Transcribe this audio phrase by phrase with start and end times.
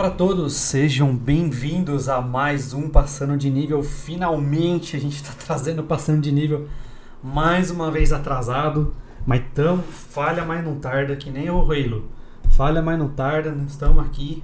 [0.00, 3.82] para todos, sejam bem-vindos a mais um Passando de Nível.
[3.82, 6.70] Finalmente a gente está trazendo Passando de Nível
[7.22, 8.94] mais uma vez atrasado,
[9.26, 12.08] mas tamo, falha, mas não tarda, que nem o Reilo.
[12.48, 14.42] Falha, mas não tarda, estamos aqui.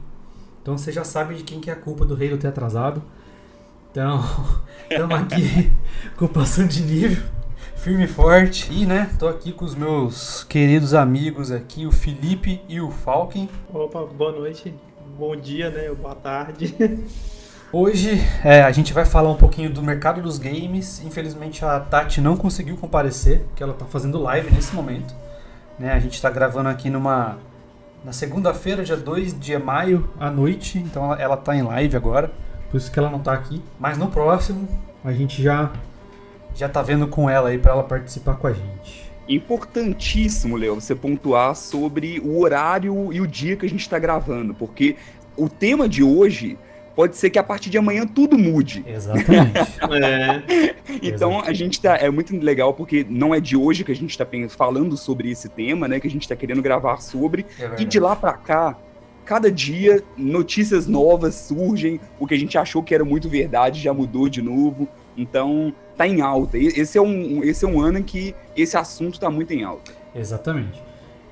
[0.60, 3.02] Então você já sabe de quem que é a culpa do Reilo ter atrasado.
[3.90, 4.22] Então,
[4.90, 5.72] estamos aqui
[6.18, 7.24] com o Passando de Nível,
[7.76, 8.70] firme e forte.
[8.70, 13.48] E, né, tô aqui com os meus queridos amigos aqui, o Felipe e o Falken.
[13.72, 14.74] Opa, boa noite,
[15.18, 16.74] bom dia, né, boa tarde.
[17.72, 21.02] Hoje é, a gente vai falar um pouquinho do mercado dos games.
[21.04, 25.14] Infelizmente a Tati não conseguiu comparecer, porque ela está fazendo live nesse momento.
[25.78, 25.92] Né?
[25.92, 27.38] A gente está gravando aqui numa
[28.04, 30.78] na segunda-feira, dia 2 de maio, à noite.
[30.78, 32.30] Então ela, ela tá em live agora.
[32.70, 33.62] Por isso que ela não está aqui.
[33.80, 34.68] Mas no próximo
[35.02, 35.72] a gente já
[36.54, 39.05] já tá vendo com ela aí para ela participar com a gente.
[39.28, 44.54] Importantíssimo, Léo, você pontuar sobre o horário e o dia que a gente está gravando,
[44.54, 44.96] porque
[45.36, 46.56] o tema de hoje
[46.96, 48.82] pode ser que a partir de amanhã tudo mude.
[48.86, 49.58] Exatamente.
[50.02, 50.76] é.
[51.02, 51.96] Então a gente tá.
[51.96, 55.48] É muito legal porque não é de hoje que a gente está falando sobre esse
[55.48, 56.00] tema, né?
[56.00, 57.44] Que a gente está querendo gravar sobre.
[57.60, 58.78] É e de lá para cá,
[59.24, 62.00] cada dia notícias novas surgem.
[62.18, 64.88] O que a gente achou que era muito verdade já mudou de novo.
[65.16, 66.58] Então tá em alta.
[66.58, 69.92] Esse é um, esse é um ano em que esse assunto tá muito em alta.
[70.14, 70.82] Exatamente.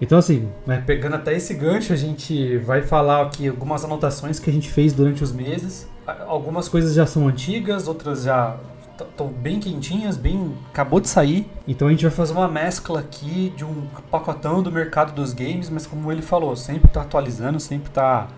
[0.00, 4.50] Então, assim, né, pegando até esse gancho, a gente vai falar aqui algumas anotações que
[4.50, 5.88] a gente fez durante os meses.
[6.26, 8.58] Algumas coisas já são antigas, outras já
[9.02, 11.46] estão bem quentinhas, bem acabou de sair.
[11.66, 15.70] Então a gente vai fazer uma mescla aqui de um pacotão do mercado dos games,
[15.70, 18.28] mas como ele falou, sempre está atualizando, sempre está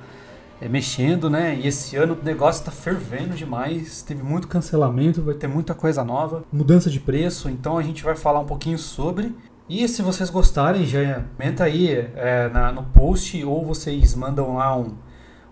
[0.61, 1.59] é, mexendo, né?
[1.61, 6.03] E esse ano o negócio está fervendo demais, teve muito cancelamento, vai ter muita coisa
[6.05, 9.35] nova, mudança de preço, então a gente vai falar um pouquinho sobre.
[9.69, 14.77] E se vocês gostarem, já comenta aí é, na, no post ou vocês mandam lá
[14.77, 14.95] um,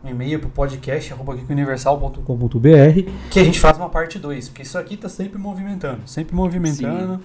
[0.04, 1.12] um e-mail pro podcast
[1.50, 6.34] universal.com.br que a gente faz uma parte 2, porque isso aqui tá sempre movimentando, sempre
[6.34, 7.16] movimentando.
[7.16, 7.24] Sim.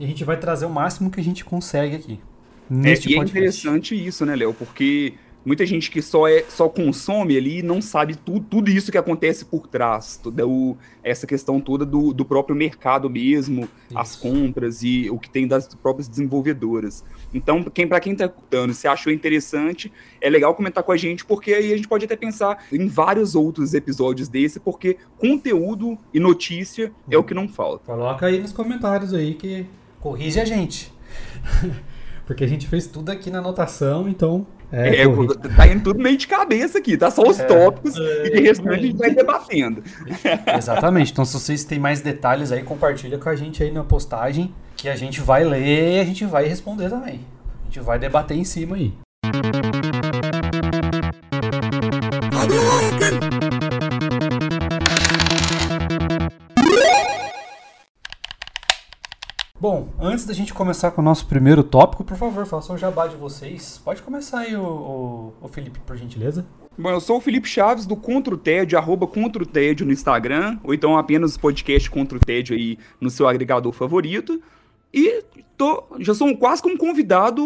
[0.00, 2.20] E a gente vai trazer o máximo que a gente consegue aqui.
[2.68, 3.36] Neste é, e é podcast.
[3.36, 4.52] é interessante isso, né, Léo?
[4.54, 8.98] Porque muita gente que só é só consome ali não sabe tu, tudo isso que
[8.98, 13.98] acontece por trás, toda o, essa questão toda do, do próprio mercado mesmo, isso.
[13.98, 17.04] as compras e o que tem das próprias desenvolvedoras.
[17.32, 21.24] Então, quem para quem está escutando, se achou interessante, é legal comentar com a gente,
[21.24, 26.20] porque aí a gente pode até pensar em vários outros episódios desse, porque conteúdo e
[26.20, 27.10] notícia hum.
[27.10, 27.84] é o que não falta.
[27.86, 29.66] Coloca aí nos comentários aí que
[30.00, 30.92] corrige a gente.
[32.26, 34.46] porque a gente fez tudo aqui na anotação, então
[34.76, 35.06] é, é
[35.56, 38.40] tá indo tudo meio de cabeça aqui, tá só os é, tópicos é, e de
[38.40, 39.84] restante a gente vai debatendo.
[40.58, 41.12] Exatamente.
[41.12, 44.88] Então, se vocês têm mais detalhes aí, compartilha com a gente aí na postagem, que
[44.88, 47.20] a gente vai ler e a gente vai responder também.
[47.62, 48.92] A gente vai debater em cima aí.
[59.64, 63.06] Bom, antes da gente começar com o nosso primeiro tópico, por favor, façam um jabá
[63.06, 63.80] de vocês.
[63.82, 66.44] Pode começar aí, o, o, o Felipe, por gentileza.
[66.76, 69.92] Bom, eu sou o Felipe Chaves do Contra o Tédio, arroba Contra o Tédio no
[69.92, 74.38] Instagram, ou então apenas o podcast Contra o Tédio aí no seu agregador favorito.
[74.92, 75.24] E
[75.56, 77.42] tô, já sou quase como convidado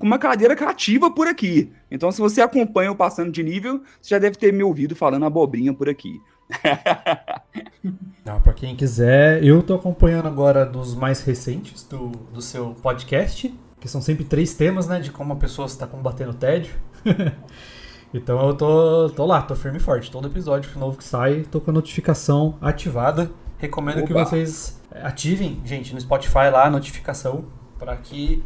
[0.00, 1.70] com uma cadeira cativa por aqui.
[1.88, 5.24] Então, se você acompanha o Passando de Nível, você já deve ter me ouvido falando
[5.24, 6.20] abobrinha por aqui.
[8.24, 13.54] Não, para quem quiser, eu tô acompanhando agora dos mais recentes do, do seu podcast,
[13.80, 16.74] que são sempre três temas, né, de como a pessoa está combatendo o tédio.
[18.12, 20.10] então eu tô, tô lá, tô firme e forte.
[20.10, 23.30] Todo episódio novo que sai, tô com a notificação ativada.
[23.58, 24.06] Recomendo Opa.
[24.06, 27.44] que vocês ativem, gente, no Spotify lá a notificação
[27.78, 28.42] para que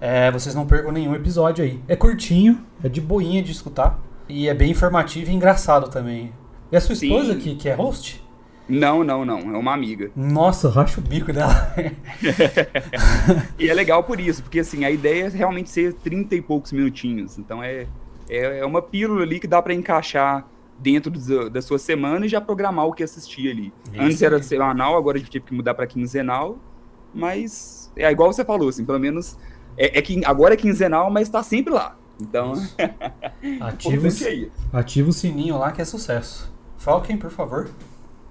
[0.00, 1.80] é, vocês não percam nenhum episódio aí.
[1.86, 3.98] É curtinho, é de boinha de escutar
[4.28, 6.32] e é bem informativo e engraçado também.
[6.74, 8.20] É a sua esposa que, que é host?
[8.68, 9.38] Não, não, não.
[9.38, 10.10] É uma amiga.
[10.16, 11.72] Nossa, racha o bico dela.
[13.56, 16.72] e é legal por isso, porque assim, a ideia é realmente ser 30 e poucos
[16.72, 17.38] minutinhos.
[17.38, 17.86] Então é,
[18.28, 22.28] é, é uma pílula ali que dá para encaixar dentro do, da sua semana e
[22.28, 23.72] já programar o que assistir ali.
[23.92, 24.02] Isso.
[24.02, 26.58] Antes era semanal, agora a gente teve que mudar para quinzenal.
[27.14, 29.38] Mas é igual você falou, assim, pelo menos
[29.76, 31.96] é, é que agora é quinzenal, mas está sempre lá.
[32.20, 32.54] Então,
[33.62, 34.08] ativa,
[34.72, 36.52] ativa o sininho lá que é sucesso.
[36.84, 37.70] Falken, por favor.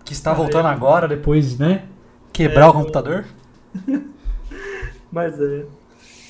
[0.05, 1.87] Que está voltando agora, depois, né?
[2.31, 3.25] Quebrar é, o computador.
[5.11, 5.65] Mas é.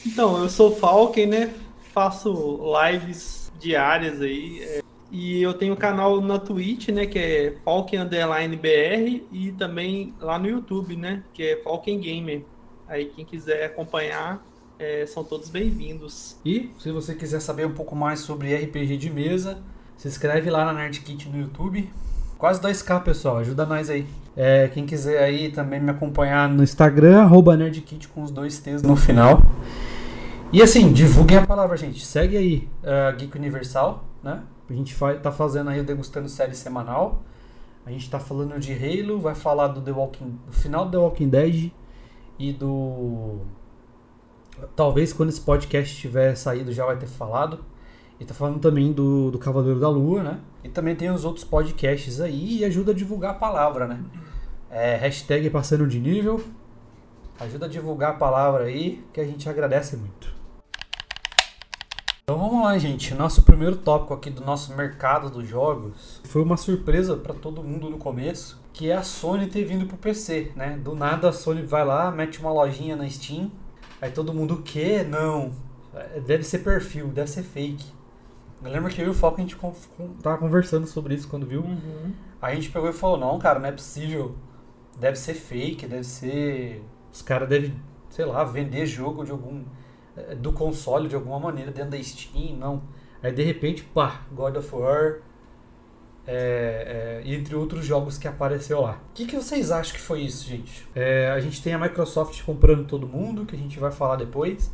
[0.05, 1.53] Então, eu sou Falken, né?
[1.93, 4.63] Faço lives diárias aí.
[4.63, 4.81] É,
[5.11, 7.05] e eu tenho um canal na Twitch, né?
[7.05, 9.25] Que é Falken Underline BR.
[9.29, 11.23] E também lá no YouTube, né?
[11.33, 12.45] Que é Falken Gamer.
[12.87, 14.41] Aí quem quiser acompanhar,
[14.79, 16.37] é, são todos bem-vindos.
[16.45, 19.61] E se você quiser saber um pouco mais sobre RPG de mesa,
[19.97, 21.89] Se inscreve lá na Nerd Kit no YouTube.
[22.43, 23.37] Quase 2k, pessoal.
[23.37, 24.05] Ajuda nós aí.
[24.35, 28.83] É, quem quiser aí também me acompanhar no Instagram, arroba NerdKit com os dois T's
[28.83, 29.41] no final.
[30.51, 32.05] E assim, divulguem a palavra, gente.
[32.05, 34.43] Segue aí uh, Geek Universal, né?
[34.69, 37.23] A gente vai, tá fazendo aí o Degustando Série Semanal.
[37.85, 40.97] A gente tá falando de Halo, vai falar do The Walking, do final do The
[40.97, 41.71] Walking Dead
[42.37, 43.37] e do
[44.75, 47.63] talvez quando esse podcast tiver saído já vai ter falado.
[48.23, 50.39] E tá falando também do, do Cavaleiro da Lua, né?
[50.63, 53.99] E também tem os outros podcasts aí e ajuda a divulgar a palavra, né?
[54.71, 56.41] É, hashtag passando de nível.
[57.37, 60.33] Ajuda a divulgar a palavra aí, que a gente agradece muito.
[62.23, 63.13] Então vamos lá, gente.
[63.13, 67.89] Nosso primeiro tópico aqui do nosso mercado dos jogos foi uma surpresa para todo mundo
[67.89, 70.77] no começo, que é a Sony ter vindo pro PC, né?
[70.81, 73.51] Do nada a Sony vai lá, mete uma lojinha na Steam,
[74.01, 75.03] aí todo mundo o quê?
[75.03, 75.51] Não.
[75.93, 77.92] É, deve ser perfil, deve ser fake.
[78.63, 79.57] Eu lembro que eu e o Foco a gente
[80.21, 81.61] tava conversando sobre isso quando viu.
[81.61, 82.13] Uhum.
[82.41, 84.35] A gente pegou e falou: não, cara, não é possível.
[84.97, 86.83] Deve ser fake, deve ser.
[87.11, 87.75] Os caras devem,
[88.09, 89.63] sei lá, vender jogo de algum
[90.15, 92.83] eh, do console de alguma maneira dentro da Steam, não.
[93.21, 95.21] Aí de repente, pá, God of War,
[96.25, 99.01] é, é, entre outros jogos que apareceu lá.
[99.09, 100.87] O que, que vocês acham que foi isso, gente?
[100.95, 104.73] É, a gente tem a Microsoft comprando todo mundo, que a gente vai falar depois.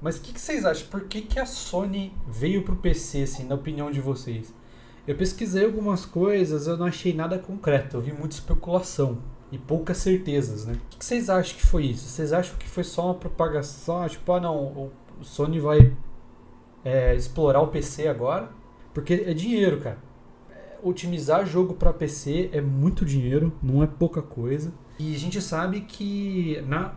[0.00, 0.88] Mas o que, que, vocês acham?
[0.88, 4.54] Por que, que a Sony veio pro PC, assim, na opinião de vocês?
[5.06, 9.18] Eu pesquisei algumas coisas, eu não achei nada concreto, eu vi muita especulação
[9.52, 10.74] e poucas certezas, né?
[10.74, 12.08] O que vocês acham que foi isso?
[12.08, 14.06] Vocês acham que foi só uma propagação?
[14.08, 14.90] Tipo, ah não,
[15.20, 15.96] o Sony vai
[16.84, 18.50] é, explorar o PC agora?
[18.92, 19.98] Porque é dinheiro, cara.
[20.50, 24.72] É, otimizar jogo para PC é muito dinheiro, não é pouca coisa.
[24.98, 26.94] E a gente sabe que na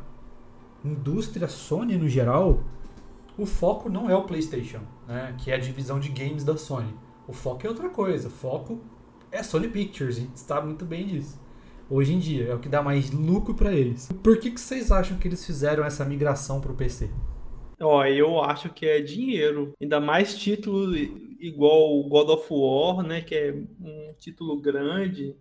[0.83, 2.63] indústria Sony no geral,
[3.41, 5.35] o foco não é o PlayStation, né?
[5.37, 6.93] Que é a divisão de games da Sony.
[7.27, 8.27] O foco é outra coisa.
[8.27, 8.81] O foco
[9.31, 11.39] é Sony Pictures, a gente sabe muito bem disso
[11.89, 12.45] hoje em dia.
[12.49, 14.09] É o que dá mais lucro para eles.
[14.23, 17.09] Por que, que vocês acham que eles fizeram essa migração para o PC?
[17.81, 19.73] Ó, eu acho que é dinheiro.
[19.81, 20.95] Ainda mais título
[21.39, 23.21] igual o God of War, né?
[23.21, 23.51] Que é
[23.81, 25.35] um título grande,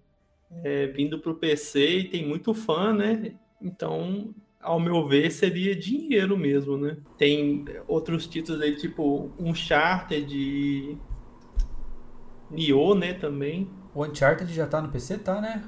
[0.64, 3.34] é, vindo para o PC e tem muito fã, né?
[3.60, 6.96] Então, ao meu ver, seria dinheiro mesmo, né?
[7.16, 10.98] Tem outros títulos aí, tipo Uncharted e
[12.50, 13.70] Nioh, né, também.
[13.94, 15.64] O Uncharted já tá no PC, tá, né?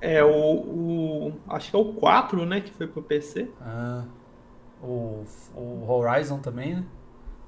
[0.00, 1.32] É, o, o.
[1.48, 2.60] Acho que é o 4, né?
[2.60, 3.48] Que foi pro PC.
[3.60, 4.04] Ah.
[4.82, 5.24] O,
[5.56, 6.84] o Horizon também, né?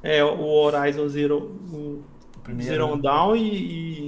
[0.02, 1.38] É, o Horizon Zero.
[1.70, 2.02] O,
[2.34, 3.02] o primeiro, Zero né?
[3.02, 3.42] Down e.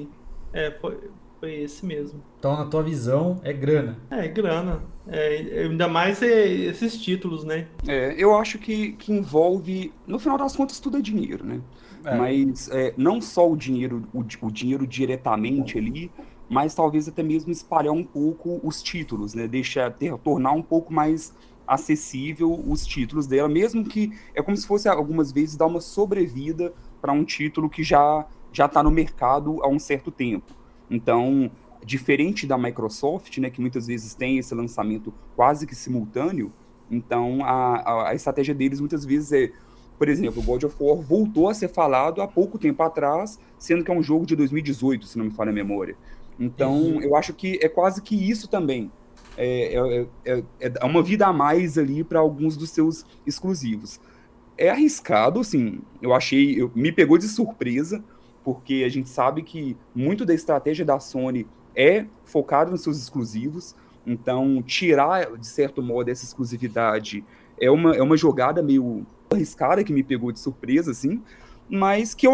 [0.03, 0.09] e
[0.53, 0.99] é, foi,
[1.39, 2.23] foi esse mesmo.
[2.39, 3.99] Então, na tua visão, é grana.
[4.11, 4.83] É, grana.
[5.11, 7.67] É, ainda mais é, esses títulos, né?
[7.87, 9.93] É, eu acho que, que envolve.
[10.07, 11.61] No final das contas, tudo é dinheiro, né?
[12.05, 12.15] É.
[12.15, 16.11] Mas é, não só o dinheiro, o, o dinheiro diretamente ali,
[16.49, 19.49] mas talvez até mesmo espalhar um pouco os títulos, né?
[19.49, 21.35] Deixar, ter, tornar um pouco mais
[21.67, 26.73] acessível os títulos dela, mesmo que é como se fosse algumas vezes dar uma sobrevida
[27.01, 30.55] para um título que já já está no mercado há um certo tempo.
[30.91, 31.51] Então,
[31.85, 36.53] diferente da Microsoft, né, que muitas vezes tem esse lançamento quase que simultâneo,
[36.91, 39.53] então a, a, a estratégia deles muitas vezes é
[39.99, 43.83] por exemplo, o God of War voltou a ser falado há pouco tempo atrás, sendo
[43.83, 45.97] que é um jogo de 2018, se não me falha a memória.
[46.39, 47.03] Então, uhum.
[47.03, 48.93] eu acho que é quase que isso também.
[49.37, 54.01] É, é, é, é uma vida a mais ali para alguns dos seus exclusivos.
[54.57, 58.03] É arriscado, assim, eu achei, eu, me pegou de surpresa,
[58.45, 61.45] porque a gente sabe que muito da estratégia da Sony
[61.79, 67.25] é focado nos seus exclusivos, então tirar, de certo modo, essa exclusividade
[67.61, 71.23] é uma, é uma jogada meio arriscada que me pegou de surpresa, assim,
[71.71, 72.33] mas que eu,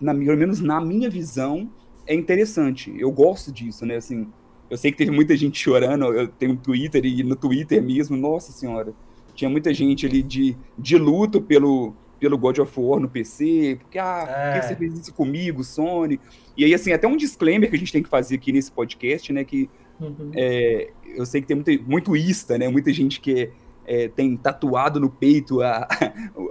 [0.00, 1.70] na, pelo menos na minha visão,
[2.06, 2.94] é interessante.
[2.96, 3.96] Eu gosto disso, né?
[3.96, 4.28] Assim,
[4.70, 8.16] eu sei que teve muita gente chorando, eu tenho um Twitter e no Twitter mesmo,
[8.16, 8.94] nossa senhora,
[9.34, 11.94] tinha muita gente ali de, de luto pelo,
[12.26, 14.52] pelo God of War no PC, porque, ah, é.
[14.52, 16.18] por que você fez isso comigo, Sony?
[16.56, 19.32] E aí, assim, até um disclaimer que a gente tem que fazer aqui nesse podcast,
[19.32, 20.32] né, que uhum.
[20.34, 23.52] é, eu sei que tem muito, muito ista, né, muita gente que
[23.86, 25.86] é, tem tatuado no peito a,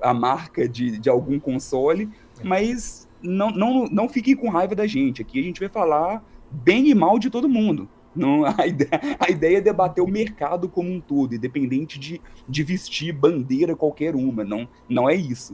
[0.02, 2.44] a marca de, de algum console, é.
[2.46, 5.22] mas não, não, não fiquem com raiva da gente.
[5.22, 7.90] Aqui a gente vai falar bem e mal de todo mundo.
[8.16, 12.64] Não, a, ideia, a ideia é debater o mercado como um todo, independente de, de
[12.64, 14.46] vestir bandeira qualquer uma.
[14.46, 15.54] Não, não é isso.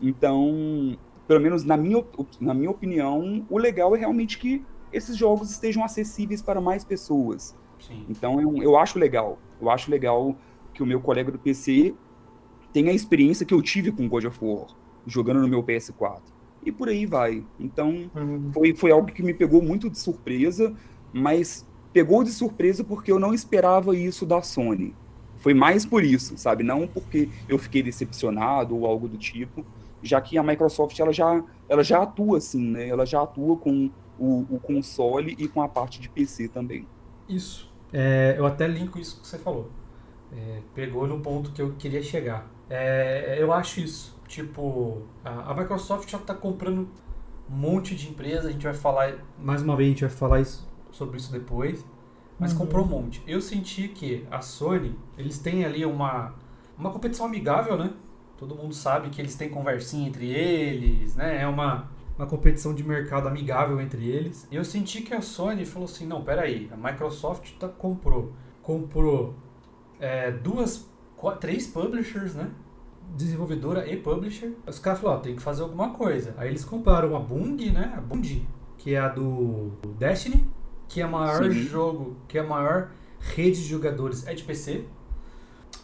[0.00, 2.04] Então, pelo menos na minha,
[2.40, 7.56] na minha opinião, o legal é realmente que esses jogos estejam acessíveis para mais pessoas.
[7.78, 8.04] Sim.
[8.08, 9.38] Então, eu, eu acho legal.
[9.60, 10.36] Eu acho legal
[10.74, 11.94] que o meu colega do PC
[12.72, 14.66] tenha a experiência que eu tive com God of War,
[15.06, 16.20] jogando no meu PS4.
[16.64, 17.44] e por aí vai.
[17.58, 18.50] Então, uhum.
[18.52, 20.74] foi, foi algo que me pegou muito de surpresa,
[21.12, 24.94] mas pegou de surpresa porque eu não esperava isso da Sony.
[25.38, 26.62] Foi mais por isso, sabe?
[26.62, 29.64] Não porque eu fiquei decepcionado ou algo do tipo,
[30.02, 32.88] já que a Microsoft ela já, ela já atua assim, né?
[32.88, 36.86] Ela já atua com o, o console e com a parte de PC também.
[37.28, 37.70] Isso.
[37.92, 39.70] É, eu até linko isso que você falou.
[40.32, 42.48] É, pegou no ponto que eu queria chegar.
[42.68, 44.20] É, eu acho isso.
[44.28, 46.88] Tipo, a, a Microsoft já está comprando
[47.50, 48.48] um monte de empresa.
[48.48, 51.84] A gente vai falar, mais uma vez, a gente vai falar isso, sobre isso depois.
[52.38, 52.58] Mas uhum.
[52.58, 53.22] comprou um monte.
[53.26, 56.34] Eu senti que a Sony, eles têm ali uma,
[56.78, 57.92] uma competição amigável, né?
[58.40, 61.42] Todo mundo sabe que eles têm conversinha entre eles, né?
[61.42, 64.48] É uma, uma competição de mercado amigável entre eles.
[64.50, 68.32] E eu senti que a Sony falou assim, não, peraí, a Microsoft tá, comprou.
[68.62, 69.34] Comprou
[70.00, 72.50] é, duas, quatro, três publishers, né?
[73.14, 74.54] Desenvolvedora e publisher.
[74.66, 76.34] Os caras falaram, ó, tem que fazer alguma coisa.
[76.38, 77.92] Aí eles compraram a Bung, né?
[77.94, 80.48] A Bung, que é a do Destiny,
[80.88, 81.62] que é o maior Sim.
[81.64, 84.86] jogo, que é a maior rede de jogadores é de PC.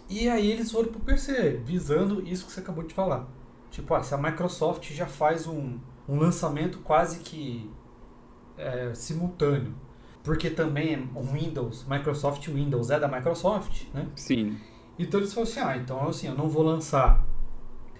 [0.08, 3.26] E aí eles foram pro PC, visando isso que você acabou de falar.
[3.70, 7.70] Tipo, ah, se a Microsoft já faz um, um lançamento quase que
[8.56, 9.74] é, simultâneo
[10.26, 14.08] porque também o Windows, Microsoft Windows é da Microsoft, né?
[14.16, 14.58] Sim.
[14.98, 17.24] Então eles falaram assim, ah, então assim, eu não vou lançar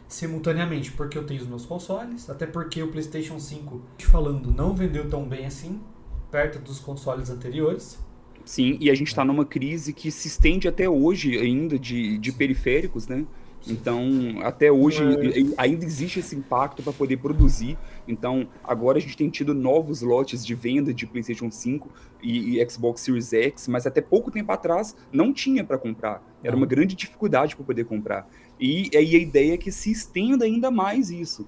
[0.09, 5.09] simultaneamente porque eu tenho os meus consoles, até porque o PlayStation 5, falando, não vendeu
[5.09, 5.81] tão bem assim,
[6.29, 8.05] perto dos consoles anteriores.
[8.47, 12.31] Sim, e a gente está numa crise que se estende até hoje ainda de, de
[12.31, 13.27] periféricos, né?
[13.67, 14.01] Então,
[14.43, 15.55] até hoje é.
[15.59, 17.77] ainda existe esse impacto para poder produzir.
[18.07, 21.91] Então, agora a gente tem tido novos lotes de venda de PlayStation 5
[22.23, 26.23] e, e Xbox Series X, mas até pouco tempo atrás não tinha para comprar.
[26.45, 28.29] Era uma grande dificuldade para poder comprar.
[28.61, 31.45] E aí a ideia é que se estenda ainda mais isso.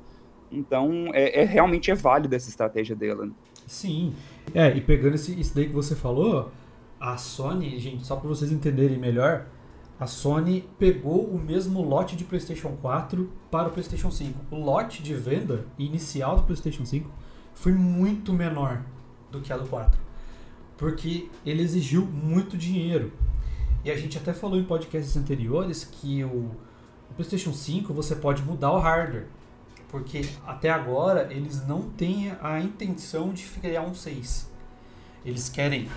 [0.51, 3.27] Então, é, é realmente é válido essa estratégia dela.
[3.27, 3.33] Né?
[3.69, 4.15] Sim.
[4.53, 6.51] É, e pegando esse, isso daí que você falou,
[7.01, 9.47] a Sony, gente, só para vocês entenderem melhor,
[9.99, 14.39] a Sony pegou o mesmo lote de PlayStation 4 para o PlayStation 5.
[14.51, 17.11] O lote de venda inicial do PlayStation 5
[17.55, 18.83] foi muito menor
[19.31, 19.99] do que a do 4,
[20.77, 23.13] porque ele exigiu muito dinheiro.
[23.85, 26.51] E a gente até falou em podcasts anteriores que o,
[27.11, 29.27] o PlayStation 5 você pode mudar o hardware,
[29.89, 34.49] porque até agora eles não têm a intenção de criar um 6.
[35.25, 35.89] Eles querem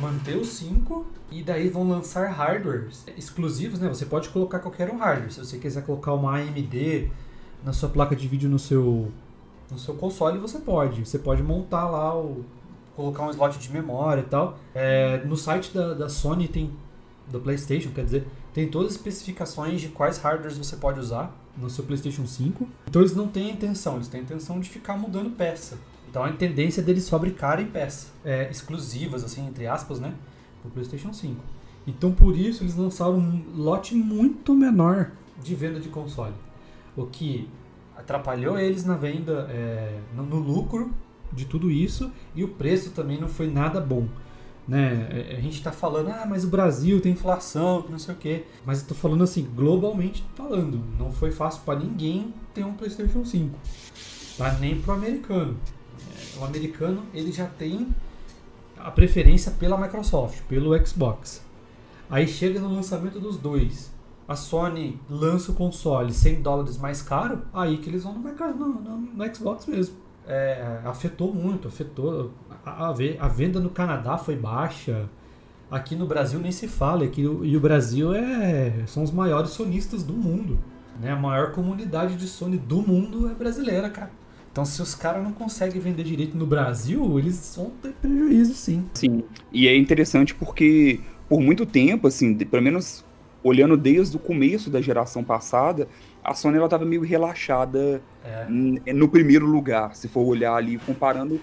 [0.00, 3.88] manter o 5 e daí vão lançar hardwares exclusivos, né?
[3.88, 5.32] Você pode colocar qualquer um hardware.
[5.32, 7.10] Se você quiser colocar uma AMD
[7.64, 9.10] na sua placa de vídeo no seu
[9.70, 11.04] no seu console, você pode.
[11.04, 12.44] Você pode montar lá o
[12.96, 14.58] colocar um slot de memória e tal.
[14.74, 16.72] É, no site da, da Sony tem
[17.30, 21.68] do PlayStation, quer dizer, tem todas as especificações de quais hardwares você pode usar no
[21.68, 22.66] seu PlayStation 5.
[22.88, 25.78] Então eles não têm a intenção, eles têm a intenção de ficar mudando peça.
[26.08, 30.14] Então a tendência deles fabricarem peças é, exclusivas, assim, entre aspas, né?
[30.62, 31.36] Pro PlayStation 5.
[31.86, 35.12] Então por isso eles lançaram um lote muito menor
[35.42, 36.34] de venda de console.
[36.96, 37.48] O que
[37.96, 40.92] atrapalhou eles na venda, é, no, no, lucro
[41.32, 44.06] de tudo isso e o preço também não foi nada bom.
[44.66, 45.08] Né?
[45.10, 48.44] É, a gente está falando, ah, mas o Brasil tem inflação, não sei o quê.
[48.64, 53.24] Mas eu tô falando assim, globalmente falando, não foi fácil para ninguém ter um PlayStation
[53.24, 53.58] 5.
[54.36, 54.52] Tá?
[54.54, 55.56] Nem pro americano
[56.40, 57.88] o americano ele já tem
[58.76, 61.44] a preferência pela Microsoft, pelo Xbox.
[62.08, 63.92] Aí chega no lançamento dos dois.
[64.26, 68.96] A Sony lança o console 100 dólares mais caro, aí que eles vão no no,
[68.98, 69.96] no, Xbox mesmo.
[70.26, 72.30] É, afetou muito, afetou.
[72.64, 75.08] A, a, venda no Canadá foi baixa.
[75.70, 77.04] Aqui no Brasil nem se fala.
[77.04, 80.58] Aqui, e o Brasil é, são os maiores sonistas do mundo.
[81.00, 81.10] Né?
[81.10, 84.10] A maior comunidade de Sony do mundo é brasileira, cara.
[84.58, 88.84] Então, se os caras não conseguem vender direito no Brasil, eles vão ter prejuízo, sim.
[88.92, 89.22] Sim.
[89.52, 90.98] E é interessante porque,
[91.28, 93.04] por muito tempo, assim, de, pelo menos
[93.44, 95.86] olhando desde o começo da geração passada,
[96.24, 98.92] a Sony ela estava meio relaxada é.
[98.92, 101.40] no primeiro lugar, se for olhar ali, comparando,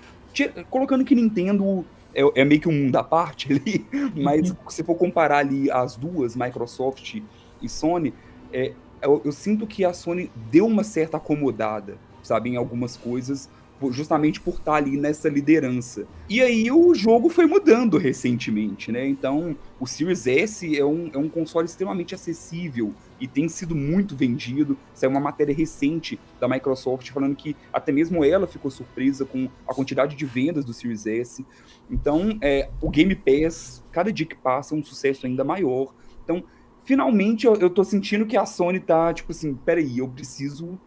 [0.69, 4.57] colocando que Nintendo é, é, meio que um mundo à parte ali, mas uhum.
[4.67, 7.22] se for comparar ali as duas, Microsoft
[7.62, 8.13] e Sony,
[8.51, 13.50] é, eu, eu, sinto que a Sony deu uma certa acomodada sabe, em algumas coisas,
[13.91, 16.08] justamente por estar ali nessa liderança.
[16.29, 19.05] E aí o jogo foi mudando recentemente, né?
[19.05, 24.15] Então, o Series S é um, é um console extremamente acessível e tem sido muito
[24.15, 24.77] vendido.
[25.01, 29.74] É uma matéria recente da Microsoft falando que até mesmo ela ficou surpresa com a
[29.74, 31.46] quantidade de vendas do Series S.
[31.89, 35.94] Então, é, o Game Pass, cada dia que passa, é um sucesso ainda maior.
[36.24, 36.44] Então,
[36.86, 40.79] finalmente eu, eu tô sentindo que a Sony tá, tipo assim, peraí, eu preciso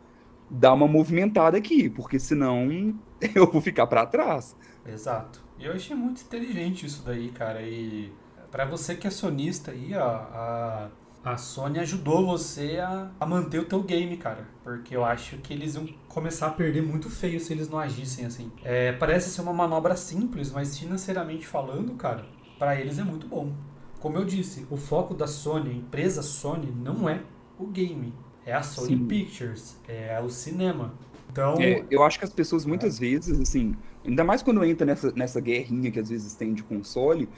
[0.51, 2.95] dar uma movimentada aqui, porque senão
[3.35, 4.57] eu vou ficar para trás.
[4.87, 5.43] Exato.
[5.59, 7.63] E eu achei muito inteligente isso daí, cara.
[7.63, 8.13] E
[8.51, 10.89] para você que é sonista aí, ó, a,
[11.25, 14.47] a Sony ajudou você a, a manter o teu game, cara.
[14.63, 18.25] Porque eu acho que eles iam começar a perder muito feio se eles não agissem
[18.25, 18.51] assim.
[18.65, 22.25] É, parece ser uma manobra simples, mas financeiramente falando, cara,
[22.59, 23.53] para eles é muito bom.
[24.01, 27.21] Como eu disse, o foco da Sony, a empresa Sony, não é
[27.59, 28.15] o game.
[28.49, 29.07] É a Sony Sim.
[29.07, 30.95] Pictures, é o cinema.
[31.31, 31.57] Então.
[31.61, 35.39] É, eu acho que as pessoas muitas vezes, assim, ainda mais quando entra nessa, nessa
[35.39, 37.29] guerrinha que às vezes tem de console,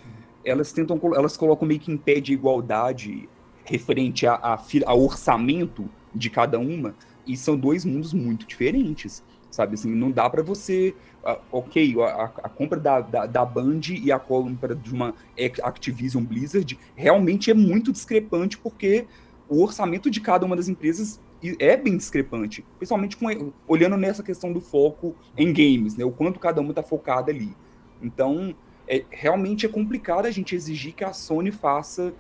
[0.45, 3.29] elas tentam, elas colocam meio que em pé de igualdade
[3.65, 6.95] referente a, a, a orçamento de cada uma,
[7.27, 9.75] e são dois mundos muito diferentes, sabe?
[9.75, 14.11] Assim, não dá para você Uh, ok, a, a compra da, da, da, Band e
[14.11, 15.15] a compra de uma
[15.63, 19.07] Activision Blizzard realmente é muito discrepante, porque
[19.51, 21.21] o orçamento de cada uma das empresas
[21.59, 26.05] é bem discrepante, principalmente com, olhando nessa questão do foco em games, né?
[26.05, 27.53] O quanto cada uma está focada ali.
[28.01, 28.55] Então,
[28.87, 32.15] é, realmente é complicado a gente exigir que a Sony faça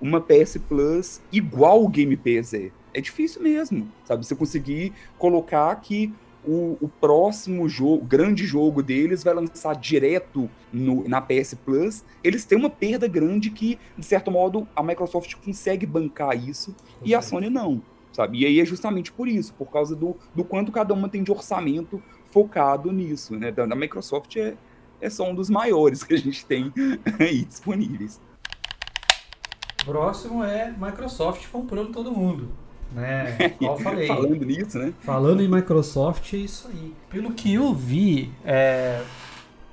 [0.00, 2.72] uma PS Plus igual o Game Pass é.
[2.92, 4.26] É difícil mesmo, sabe?
[4.26, 6.12] Você conseguir colocar que
[6.44, 12.44] o, o próximo jogo, grande jogo deles vai lançar direto no, na PS Plus, eles
[12.44, 17.22] têm uma perda grande que, de certo modo, a Microsoft consegue bancar isso e a
[17.22, 17.82] Sony não,
[18.12, 18.40] sabe?
[18.40, 21.30] E aí é justamente por isso, por causa do, do quanto cada uma tem de
[21.30, 23.52] orçamento focado nisso, né?
[23.52, 24.54] Da, da Microsoft é,
[25.00, 26.72] é só um dos maiores que a gente tem
[27.20, 28.20] aí disponíveis.
[29.84, 32.61] Próximo é Microsoft comprando todo mundo
[32.94, 33.36] né?
[33.82, 34.06] Falei.
[34.06, 34.92] Falando nisso, né?
[35.00, 36.94] Falando em Microsoft, é isso aí.
[37.10, 39.02] Pelo que eu vi, é,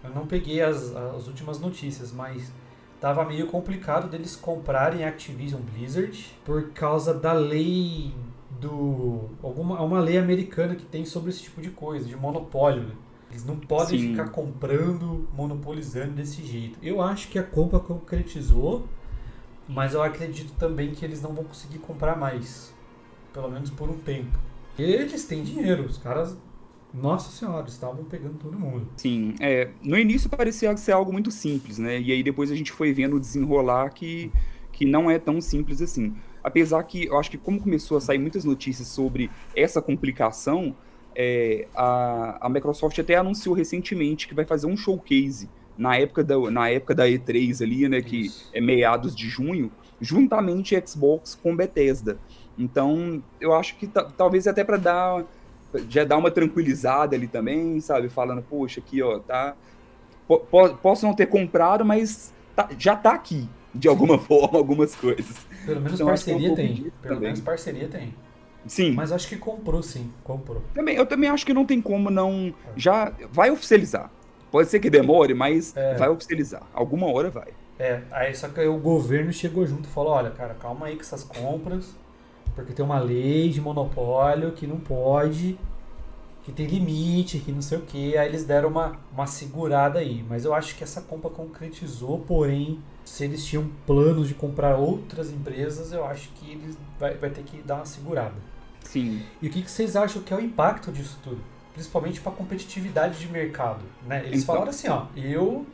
[0.03, 2.51] eu não peguei as, as últimas notícias, mas
[2.99, 8.13] tava meio complicado deles comprarem Activision Blizzard por causa da lei
[8.59, 12.83] do alguma uma lei americana que tem sobre esse tipo de coisa, de monopólio.
[12.83, 12.95] Né?
[13.29, 14.11] Eles não podem Sim.
[14.11, 16.79] ficar comprando, monopolizando desse jeito.
[16.81, 18.87] Eu acho que a compra concretizou,
[19.67, 22.73] mas eu acredito também que eles não vão conseguir comprar mais
[23.39, 24.37] pelo menos por um tempo.
[24.77, 26.37] Eles têm dinheiro, os caras,
[26.93, 28.87] nossa senhora, estavam pegando todo mundo.
[28.97, 31.99] Sim, é, no início parecia ser algo muito simples, né?
[31.99, 34.31] E aí depois a gente foi vendo desenrolar que,
[34.73, 36.13] que não é tão simples assim.
[36.43, 40.75] Apesar que eu acho que como começou a sair muitas notícias sobre essa complicação,
[41.15, 46.37] é, a, a Microsoft até anunciou recentemente que vai fazer um showcase na época da,
[46.51, 49.71] na época da E3 ali, né, que é meados de junho,
[50.01, 52.17] juntamente Xbox com Bethesda.
[52.59, 55.23] Então, eu acho que talvez até para dar
[55.87, 58.09] já dar uma tranquilizada ali também, sabe?
[58.09, 59.55] Falando, poxa, aqui, ó, tá.
[60.81, 65.37] posso não ter comprado, mas tá, já tá aqui, de alguma forma, algumas coisas.
[65.65, 66.75] Pelo menos então, parceria é um tem.
[66.75, 67.19] Pelo também.
[67.19, 68.13] menos parceria tem.
[68.65, 68.91] Sim.
[68.91, 70.11] Mas acho que comprou, sim.
[70.23, 70.61] Comprou.
[70.73, 72.53] Também, eu também acho que não tem como não.
[72.75, 74.11] Já vai oficializar.
[74.51, 75.95] Pode ser que demore, mas é.
[75.95, 76.63] vai oficializar.
[76.73, 77.47] Alguma hora vai.
[77.77, 81.01] É, aí só que o governo chegou junto e falou: olha, cara, calma aí com
[81.01, 81.95] essas compras
[82.59, 85.57] porque tem uma lei de monopólio que não pode,
[86.43, 88.17] que tem limite, que não sei o que.
[88.17, 90.23] Aí eles deram uma, uma segurada aí.
[90.27, 95.31] Mas eu acho que essa compra concretizou, porém, se eles tinham planos de comprar outras
[95.31, 98.35] empresas, eu acho que eles vai, vai ter que dar uma segurada.
[98.83, 99.21] Sim.
[99.41, 101.41] E o que, que vocês acham que é o impacto disso tudo?
[101.73, 103.83] Principalmente para a competitividade de mercado.
[104.05, 104.23] Né?
[104.25, 104.55] Eles então...
[104.55, 105.65] falaram assim, ó, eu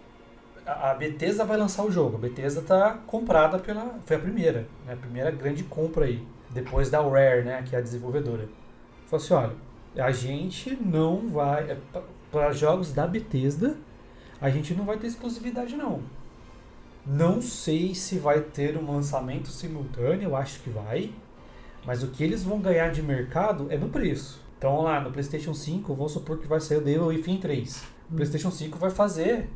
[0.65, 2.17] a Bethesda vai lançar o jogo.
[2.17, 3.99] A Bethesda tá comprada pela.
[4.05, 4.93] Foi a primeira, né?
[4.93, 8.47] A primeira grande compra aí depois da Rare, né, que é a desenvolvedora.
[9.07, 9.53] Falou assim, olha,
[9.97, 11.77] a gente não vai é,
[12.31, 13.77] para jogos da Bethesda,
[14.41, 16.01] a gente não vai ter exclusividade não.
[17.05, 21.11] Não sei se vai ter um lançamento simultâneo, eu acho que vai.
[21.85, 24.43] Mas o que eles vão ganhar de mercado é no preço.
[24.57, 27.83] Então lá no PlayStation 5, vamos supor que vai sair o Devil Within 3.
[28.11, 28.15] O.
[28.15, 29.47] PlayStation 5 vai fazer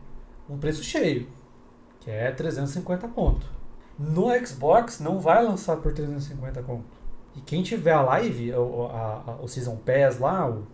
[0.47, 1.27] um preço cheio,
[1.99, 3.58] que é 350 pontos.
[3.99, 6.85] No Xbox não vai lançar por 350 conto.
[7.35, 10.65] E quem tiver a live, o, a, a, o Season Pass lá, o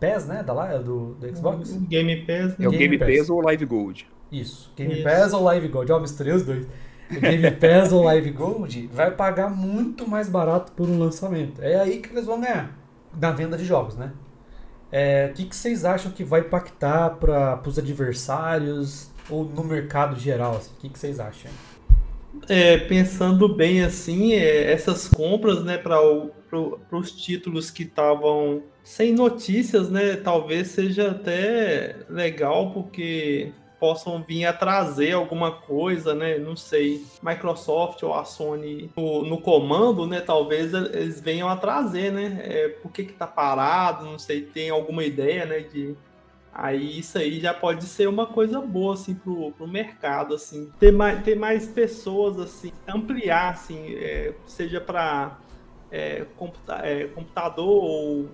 [0.00, 0.42] PAS, né?
[0.42, 1.70] Da lá, do, do Xbox?
[1.72, 2.56] O Game Pass.
[2.58, 2.64] Né?
[2.64, 3.18] É o Game, Game Pass.
[3.18, 3.30] Pass.
[3.30, 4.06] ou Live Gold.
[4.32, 4.72] Isso.
[4.74, 5.04] Game Isso.
[5.04, 5.92] Pass ou Live Gold.
[5.92, 6.66] Ó, misturei os dois.
[7.10, 11.62] O Game Pass ou Live Gold vai pagar muito mais barato por um lançamento.
[11.62, 12.76] É aí que eles vão ganhar.
[13.20, 14.12] Na venda de jogos, né?
[14.90, 20.18] É, o que, que vocês acham que vai impactar para os adversários ou no mercado
[20.18, 20.56] geral?
[20.56, 20.70] Assim?
[20.76, 21.50] O que, que vocês acham?
[22.48, 25.98] É, pensando bem assim, é, essas compras, né, para
[26.92, 33.52] os títulos que estavam sem notícias, né, talvez seja até legal, porque
[33.84, 36.38] possam vir a trazer alguma coisa, né?
[36.38, 40.22] Não sei, Microsoft ou a Sony no, no comando, né?
[40.22, 42.40] Talvez eles venham a trazer, né?
[42.44, 44.06] É, por que que tá parado?
[44.06, 45.60] Não sei, tem alguma ideia, né?
[45.60, 45.94] De
[46.54, 50.92] Aí isso aí já pode ser uma coisa boa assim pro, pro mercado assim, ter
[50.92, 55.36] mais, ter mais pessoas assim, ampliar assim, é, seja para
[55.90, 58.28] é, computa é, computador ou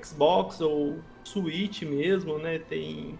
[0.00, 2.60] Xbox ou Switch mesmo, né?
[2.60, 3.18] Tem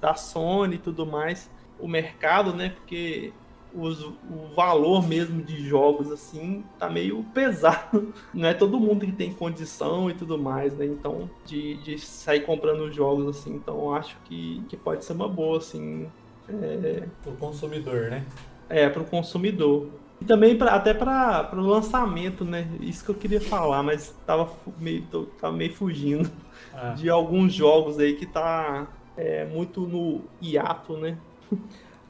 [0.00, 2.70] da Sony e tudo mais, o mercado, né?
[2.70, 3.32] Porque
[3.74, 8.12] os, o valor mesmo de jogos assim tá meio pesado.
[8.32, 10.86] Não é todo mundo que tem condição e tudo mais, né?
[10.86, 13.54] Então, de, de sair comprando jogos assim.
[13.54, 16.06] Então, acho que, que pode ser uma boa, assim.
[16.48, 17.04] É...
[17.22, 18.24] Pro consumidor, né?
[18.68, 19.88] É, pro consumidor.
[20.20, 22.68] E também pra, até para o lançamento, né?
[22.80, 25.02] Isso que eu queria falar, mas tava meio,
[25.40, 26.30] tava meio fugindo
[26.72, 26.90] ah.
[26.96, 31.18] de alguns jogos aí que tá é, muito no hiato, né?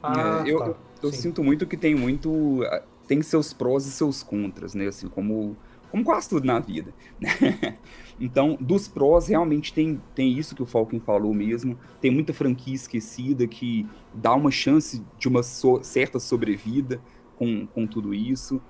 [0.01, 0.75] Ah, é, eu, tá
[1.05, 1.21] eu Sim.
[1.21, 2.63] sinto muito que tem muito.
[2.65, 4.87] Ah, tem seus prós e seus contras, né?
[4.87, 5.55] Assim, como,
[5.91, 6.93] como quase tudo na vida.
[8.19, 11.77] então, dos prós, realmente tem, tem isso que o Falcon falou mesmo.
[12.01, 16.99] Tem muita franquia esquecida que dá uma chance de uma so, certa sobrevida
[17.35, 18.61] com, com tudo isso.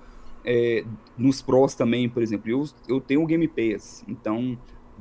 [0.44, 0.84] É,
[1.18, 4.56] nos prós também, por exemplo, eu, eu tenho o Game Pass, então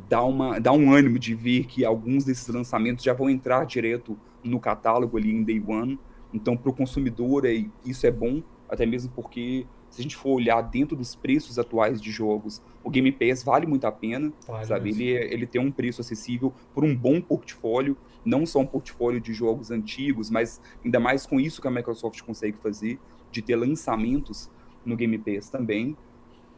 [0.10, 4.18] dá, uma, dá um ânimo de ver que alguns desses lançamentos já vão entrar direto
[4.44, 6.00] no catálogo ali em Day One.
[6.36, 10.32] Então, para o consumidor, é, isso é bom, até mesmo porque, se a gente for
[10.32, 14.66] olhar dentro dos preços atuais de jogos, o Game Pass vale muito a pena, vale
[14.66, 14.90] sabe?
[14.90, 17.96] Ele, é, ele tem um preço acessível por um bom portfólio,
[18.26, 22.22] não só um portfólio de jogos antigos, mas ainda mais com isso que a Microsoft
[22.22, 23.00] consegue fazer,
[23.32, 24.52] de ter lançamentos
[24.86, 25.96] no Game Pass também.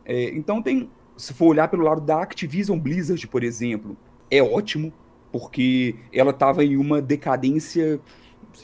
[0.04, 3.96] É, então, tem, se for olhar pelo lado da Activision Blizzard, por exemplo,
[4.32, 4.92] é ótimo,
[5.32, 8.00] porque ela estava em uma decadência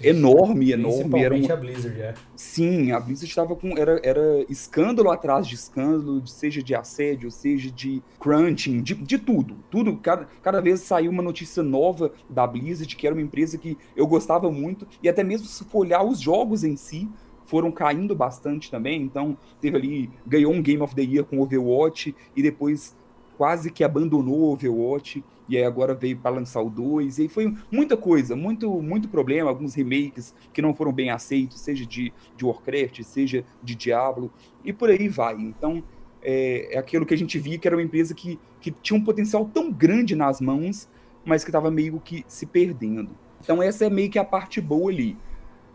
[0.02, 1.22] enorme, enorme.
[1.22, 1.54] Era uma...
[1.54, 2.14] a Blizzard, é.
[2.36, 3.78] Sim, a Blizzard estava com.
[3.78, 9.56] Era, era escândalo atrás de escândalo, seja de assédio, seja de crunching, de, de tudo.
[9.70, 9.98] Tudo.
[9.98, 14.08] Cada, cada vez saiu uma notícia nova da Blizzard, que era uma empresa que eu
[14.08, 17.10] gostava muito, e até mesmo se for olhar os jogos em si,
[17.46, 19.02] foram caindo bastante também.
[19.02, 20.10] Então, teve ali.
[20.26, 22.96] Ganhou um Game of the Year com Overwatch e depois
[23.38, 27.54] quase que abandonou o Overwatch e aí agora veio para lançar o 2, e foi
[27.72, 32.46] muita coisa, muito muito problema, alguns remakes que não foram bem aceitos, seja de, de
[32.46, 34.32] Warcraft, seja de Diablo,
[34.64, 35.36] e por aí vai.
[35.36, 35.84] Então,
[36.22, 39.04] é, é aquilo que a gente via que era uma empresa que, que tinha um
[39.04, 40.90] potencial tão grande nas mãos,
[41.26, 43.12] mas que estava meio que se perdendo.
[43.42, 45.18] Então essa é meio que a parte boa ali.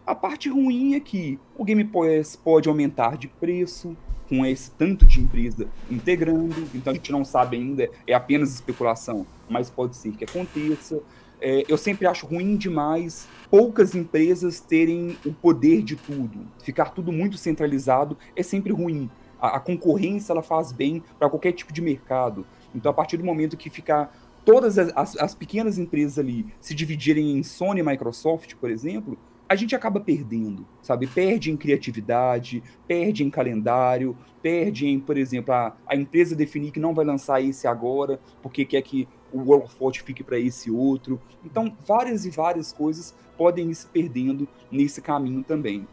[0.07, 3.95] A parte ruim é que o Game Pass pode aumentar de preço,
[4.29, 9.27] com esse tanto de empresa integrando, então a gente não sabe ainda, é apenas especulação,
[9.49, 11.01] mas pode ser que aconteça.
[11.41, 16.41] É, eu sempre acho ruim demais poucas empresas terem o poder de tudo.
[16.63, 19.09] Ficar tudo muito centralizado é sempre ruim.
[19.41, 22.45] A, a concorrência ela faz bem para qualquer tipo de mercado.
[22.75, 24.13] Então, a partir do momento que ficar
[24.45, 29.17] todas as, as, as pequenas empresas ali se dividirem em Sony e Microsoft, por exemplo,
[29.49, 31.07] a gente acaba perdendo, sabe?
[31.07, 36.79] Perde em criatividade, perde em calendário, perde em, por exemplo, a, a empresa definir que
[36.79, 40.71] não vai lançar esse agora, porque quer que o World of Warcraft fique para esse
[40.71, 41.21] outro.
[41.45, 45.87] Então, várias e várias coisas podem ir se perdendo nesse caminho também.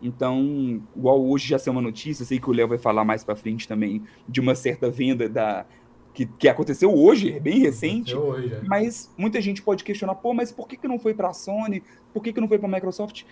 [0.00, 3.36] Então, igual hoje já saiu uma notícia, sei que o Léo vai falar mais para
[3.36, 5.64] frente também, de uma certa venda da,
[6.12, 8.60] que, que aconteceu hoje, é bem recente, hoje, é.
[8.64, 11.82] mas muita gente pode questionar, pô, mas por que, que não foi para a Sony?
[12.12, 13.24] Por que, que não foi para a Microsoft?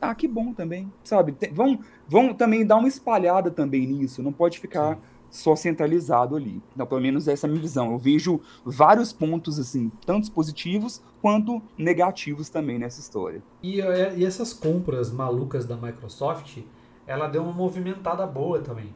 [0.00, 1.32] Ah, que bom também, sabe?
[1.32, 4.98] Tem, vão, vão também dar uma espalhada também nisso, não pode ficar
[5.30, 6.62] só centralizado ali.
[6.74, 7.92] Então, pelo menos essa é a minha visão.
[7.92, 13.42] Eu vejo vários pontos, assim, tanto positivos quanto negativos também nessa história.
[13.62, 16.58] E, e essas compras malucas da Microsoft,
[17.06, 18.94] ela deu uma movimentada boa também.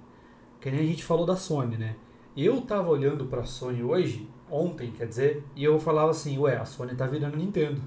[0.60, 1.96] Que nem a gente falou da Sony, né?
[2.36, 6.64] Eu tava olhando pra Sony hoje, ontem, quer dizer, e eu falava assim, ué, a
[6.64, 7.80] Sony tá virando Nintendo.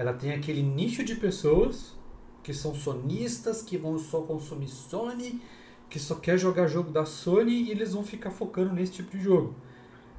[0.00, 1.94] Ela tem aquele nicho de pessoas
[2.42, 5.42] que são sonistas, que vão só consumir Sony,
[5.90, 9.22] que só quer jogar jogo da Sony e eles vão ficar focando nesse tipo de
[9.22, 9.54] jogo.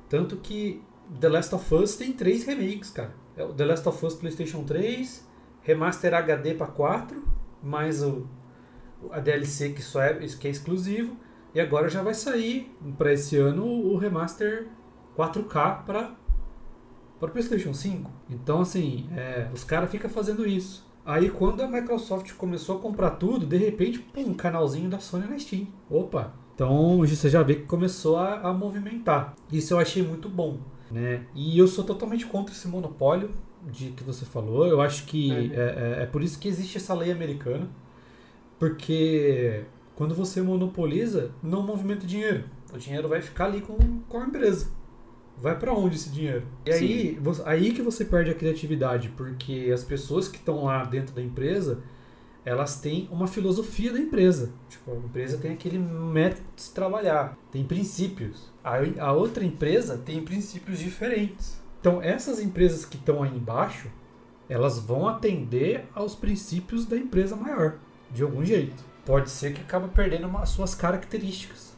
[0.08, 0.84] Tanto que
[1.20, 3.16] The Last of Us tem três remakes, cara.
[3.36, 5.28] É The Last of Us PlayStation 3,
[5.64, 7.24] Remaster HD para 4,
[7.64, 8.28] mais o,
[9.10, 11.18] a DLC que só é, que é exclusivo
[11.56, 14.68] e agora já vai sair para esse ano o remaster
[15.18, 16.16] 4K para
[17.22, 18.10] para PlayStation 5.
[18.30, 20.86] Então assim, é, os caras ficam fazendo isso.
[21.06, 25.28] Aí quando a Microsoft começou a comprar tudo, de repente, pum, um canalzinho da Sony
[25.28, 25.68] na Steam.
[25.90, 26.34] Opa!
[26.56, 29.36] Então você já vê que começou a, a movimentar.
[29.52, 30.60] Isso eu achei muito bom.
[30.90, 31.26] Né?
[31.34, 33.30] E eu sou totalmente contra esse monopólio.
[33.72, 34.68] de que você falou.
[34.68, 37.70] Eu acho que é, é, é, é por isso que existe essa lei americana.
[38.60, 39.64] Porque
[39.96, 42.46] quando você monopoliza, não movimenta dinheiro.
[42.74, 44.68] O dinheiro vai ficar ali com, com a empresa.
[45.42, 46.44] Vai para onde esse dinheiro?
[46.66, 50.84] E aí, você, aí que você perde a criatividade, porque as pessoas que estão lá
[50.84, 51.82] dentro da empresa,
[52.46, 54.52] elas têm uma filosofia da empresa.
[54.70, 58.52] Tipo, a empresa tem aquele método de se trabalhar, tem princípios.
[58.64, 61.60] A, a outra empresa tem princípios diferentes.
[61.80, 63.90] Então, essas empresas que estão aí embaixo,
[64.48, 67.80] elas vão atender aos princípios da empresa maior,
[68.12, 68.84] de algum jeito.
[69.04, 71.76] Pode ser que acabe perdendo as suas características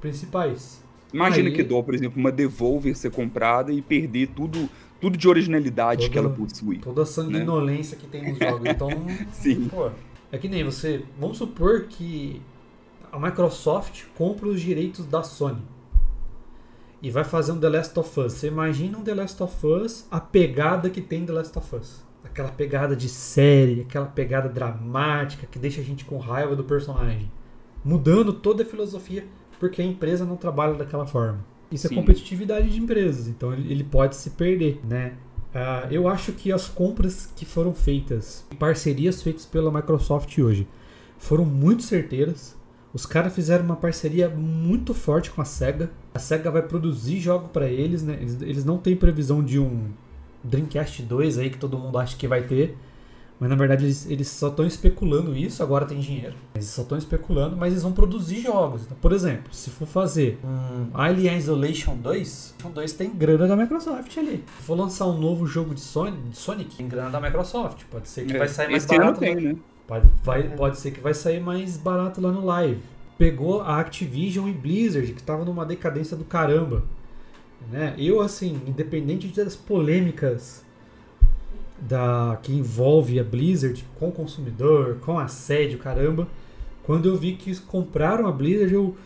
[0.00, 0.83] principais.
[1.14, 4.68] Imagina aí, que dó, por exemplo, uma Devolver ser comprada e perder tudo,
[5.00, 6.78] tudo de originalidade toda, que ela possui.
[6.78, 8.02] Toda a sanguinolência né?
[8.02, 8.68] que tem nos jogos.
[8.68, 8.88] Então,
[9.32, 9.68] Sim.
[9.68, 9.90] Pô,
[10.32, 11.04] é que nem você.
[11.18, 12.42] Vamos supor que
[13.12, 15.62] a Microsoft compra os direitos da Sony
[17.00, 18.32] e vai fazer um The Last of Us.
[18.32, 22.02] Você imagina um The Last of Us, a pegada que tem The Last of Us.
[22.24, 27.30] Aquela pegada de série, aquela pegada dramática que deixa a gente com raiva do personagem.
[27.84, 29.26] Mudando toda a filosofia,
[29.58, 31.44] porque a empresa não trabalha daquela forma.
[31.70, 31.96] Isso é Sim.
[31.96, 35.14] é competitividade de empresas, então ele pode se perder, né?
[35.54, 40.66] Uh, eu acho que as compras que foram feitas, parcerias feitas pela Microsoft hoje,
[41.16, 42.56] foram muito certeiras.
[42.92, 45.90] Os caras fizeram uma parceria muito forte com a SEGA.
[46.14, 48.18] A SEGA vai produzir jogo para eles, né?
[48.20, 49.90] Eles, eles não têm previsão de um
[50.42, 52.76] Dreamcast 2 aí que todo mundo acha que vai ter.
[53.38, 56.34] Mas na verdade eles, eles só estão especulando isso, agora tem dinheiro.
[56.54, 58.82] Eles só estão especulando, mas eles vão produzir jogos.
[58.84, 63.56] Então, por exemplo, se for fazer um Alien Isolation 2, o 2 tem grana da
[63.56, 64.44] Microsoft ali.
[64.58, 67.82] Se for lançar um novo jogo de Sonic, de Sonic tem grana da Microsoft.
[67.90, 69.20] Pode ser que é, vai sair mais barato.
[69.20, 69.56] Tem, né?
[69.86, 72.80] Pode, vai, pode ser que vai sair mais barato lá no live.
[73.18, 76.84] Pegou a Activision e Blizzard, que tava numa decadência do caramba.
[77.70, 77.94] Né?
[77.98, 80.63] Eu, assim, independente das polêmicas
[81.86, 86.26] da que envolve a Blizzard com o consumidor, com assédio, caramba,
[86.82, 88.96] quando eu vi que compraram a Blizzard, eu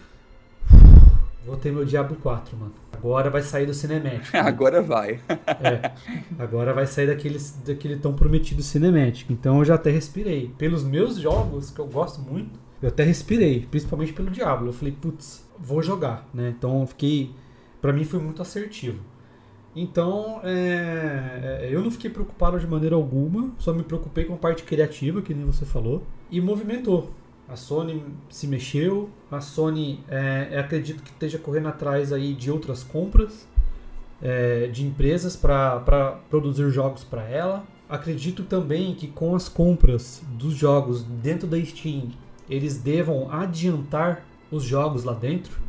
[1.45, 2.75] vou ter meu Diablo 4, mano.
[2.93, 4.35] Agora vai sair do Cinematic.
[4.35, 5.21] agora vai.
[5.29, 5.93] é,
[6.38, 9.31] agora vai sair daquele, daquele tão prometido Cinematic.
[9.31, 10.53] Então eu já até respirei.
[10.59, 14.69] Pelos meus jogos, que eu gosto muito, eu até respirei, principalmente pelo Diablo.
[14.69, 16.53] Eu falei, putz, vou jogar, né?
[16.57, 17.31] Então eu fiquei.
[17.81, 19.01] Pra mim foi muito assertivo.
[19.81, 24.37] Então, é, é, eu não fiquei preocupado de maneira alguma, só me preocupei com a
[24.37, 27.11] parte criativa, que nem você falou, e movimentou.
[27.49, 32.83] A Sony se mexeu, a Sony é, acredito que esteja correndo atrás aí de outras
[32.83, 33.47] compras
[34.21, 37.64] é, de empresas para produzir jogos para ela.
[37.88, 42.09] Acredito também que com as compras dos jogos dentro da Steam,
[42.51, 45.61] eles devam adiantar os jogos lá dentro,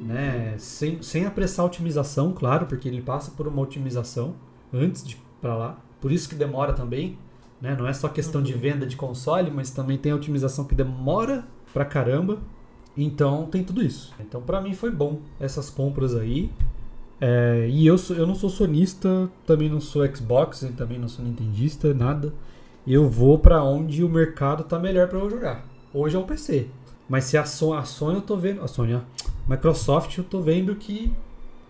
[0.00, 0.54] né?
[0.58, 4.34] Sem, sem apressar a otimização, claro, porque ele passa por uma otimização
[4.72, 5.78] antes de para lá.
[6.00, 7.18] Por isso que demora também,
[7.60, 7.76] né?
[7.78, 8.60] Não é só questão de uhum.
[8.60, 12.38] venda de console, mas também tem a otimização que demora pra caramba.
[12.96, 14.12] Então tem tudo isso.
[14.20, 16.50] Então para mim foi bom essas compras aí.
[17.20, 21.24] É, e eu, sou, eu não sou sonista, também não sou Xbox, também não sou
[21.24, 22.32] nintendista, nada.
[22.86, 25.64] Eu vou para onde o mercado tá melhor para eu jogar.
[25.92, 26.68] Hoje é o PC.
[27.08, 28.62] Mas se a, so a Sony eu tô vendo.
[28.62, 29.02] A Sony, a
[29.50, 31.12] Microsoft eu tô vendo que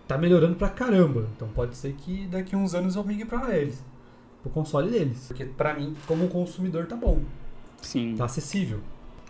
[0.07, 1.27] tá melhorando pra caramba.
[1.35, 3.83] Então pode ser que daqui a uns anos eu migue pra eles.
[4.43, 5.25] Pro console deles.
[5.27, 7.21] Porque pra mim, como consumidor, tá bom.
[7.81, 8.15] Sim.
[8.15, 8.81] Tá acessível.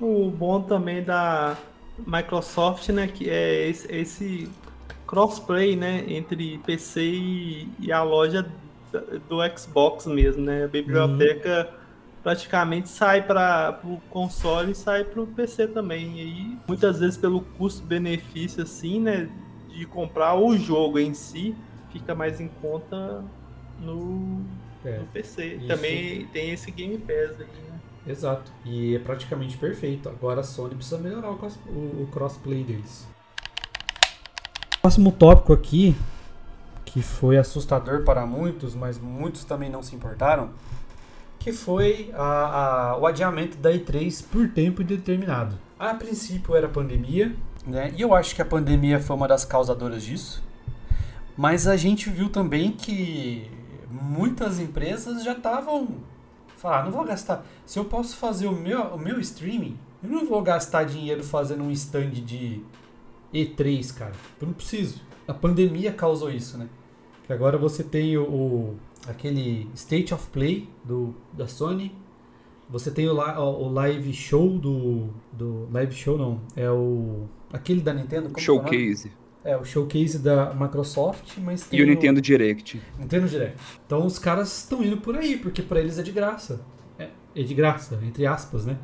[0.02, 1.58] O bom também da
[2.06, 4.50] Microsoft, né, que é esse, esse
[5.08, 8.50] crossplay, né, entre PC e, e, a loja
[9.30, 10.66] do Xbox mesmo, né?
[10.66, 11.81] A biblioteca uhum
[12.24, 16.18] praticamente sai para o console e sai para o PC também.
[16.18, 19.30] E aí, muitas vezes pelo custo-benefício assim, né,
[19.70, 21.56] de comprar o jogo em si,
[21.92, 23.24] fica mais em conta
[23.80, 24.42] no,
[24.86, 25.56] é, no PC.
[25.56, 25.68] Isso.
[25.68, 27.80] Também tem esse Game Pass aí, né?
[28.08, 28.52] Exato.
[28.66, 30.10] E é praticamente perfeito.
[30.10, 33.08] Agora a Sony precisa melhorar o, cross, o, o crossplay deles.
[34.82, 35.96] Próximo tópico aqui,
[36.86, 40.50] que foi assustador para muitos, mas muitos também não se importaram,
[41.42, 45.58] que foi a, a, o adiamento da E3 por tempo indeterminado.
[45.78, 47.92] A princípio era pandemia, né?
[47.98, 50.44] E eu acho que a pandemia foi uma das causadoras disso.
[51.36, 53.50] Mas a gente viu também que
[53.90, 55.88] muitas empresas já estavam
[56.58, 57.44] falar, ah, não vou gastar.
[57.66, 61.64] Se eu posso fazer o meu, o meu streaming, eu não vou gastar dinheiro fazendo
[61.64, 62.62] um stand de
[63.34, 64.14] E3, cara.
[64.40, 65.02] Eu não preciso.
[65.28, 66.70] A pandemia causou isso, né?
[67.26, 71.96] Que agora você tem o, o aquele State of Play do, da Sony.
[72.70, 75.68] Você tem o, o, live show do, do.
[75.72, 76.42] Live show não.
[76.56, 77.28] É o.
[77.52, 78.30] Aquele da Nintendo.
[78.30, 79.12] Como Showcase.
[79.44, 81.80] é o showcase da Microsoft, mas tem.
[81.80, 82.82] E o Nintendo Direct.
[82.98, 83.58] Nintendo Direct.
[83.86, 86.62] Então os caras estão indo por aí, porque para eles é de graça.
[86.98, 88.78] É, é, de graça, entre aspas, né?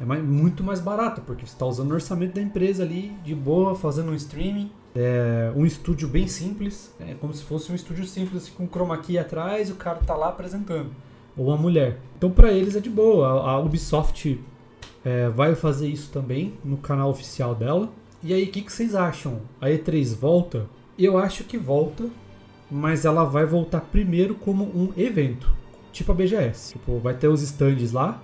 [0.00, 3.34] É mais, muito mais barato, porque você está usando o orçamento da empresa ali, de
[3.34, 4.70] boa, fazendo um streaming.
[4.94, 8.96] É um estúdio bem simples, é como se fosse um estúdio simples, assim, com chroma
[8.98, 10.90] key atrás e o cara tá lá apresentando.
[11.36, 11.98] Ou a mulher.
[12.16, 13.28] Então para eles é de boa.
[13.28, 14.40] A, Ubisoft
[15.04, 17.90] é, vai fazer isso também no canal oficial dela.
[18.22, 19.40] E aí, o que, que vocês acham?
[19.60, 20.66] A E3 volta?
[20.98, 22.08] Eu acho que volta,
[22.68, 25.48] mas ela vai voltar primeiro como um evento,
[25.92, 26.72] tipo a BGS.
[26.72, 28.20] Tipo, vai ter os stands lá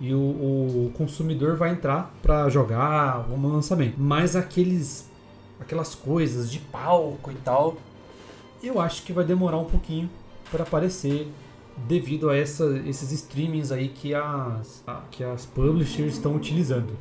[0.00, 3.94] e o, o consumidor vai entrar para jogar um lançamento.
[3.96, 5.08] Mas aqueles,
[5.60, 7.76] aquelas coisas de palco e tal,
[8.62, 10.10] eu acho que vai demorar um pouquinho
[10.50, 11.28] para aparecer
[11.76, 16.96] devido a essa, esses streamings aí que as, que as publishers estão utilizando.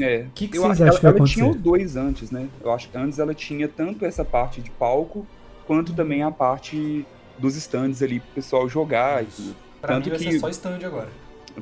[0.00, 0.26] É.
[0.28, 2.48] O que, que vocês acham ela, que vai ela tinha os dois antes, né?
[2.60, 5.24] Eu acho que antes ela tinha tanto essa parte de palco,
[5.66, 7.06] quanto também a parte
[7.38, 9.56] dos stands ali pro pessoal jogar e tudo.
[9.80, 10.32] Pra tanto mim vai que...
[10.32, 11.08] ser só stand agora.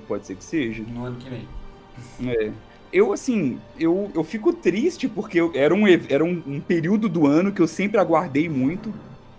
[0.09, 0.83] Pode ser que seja.
[0.83, 1.47] No ano que vem.
[2.27, 2.51] É.
[2.93, 7.27] Eu, assim, eu, eu fico triste porque eu, era, um, era um, um período do
[7.27, 8.93] ano que eu sempre aguardei muito.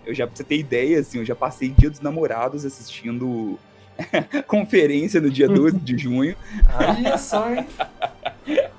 [0.04, 3.58] Eu já, pra você ter ideia, assim, eu já passei Dia dos Namorados assistindo
[4.46, 6.36] conferência no dia 12 de junho.
[6.74, 7.66] Olha só, hein?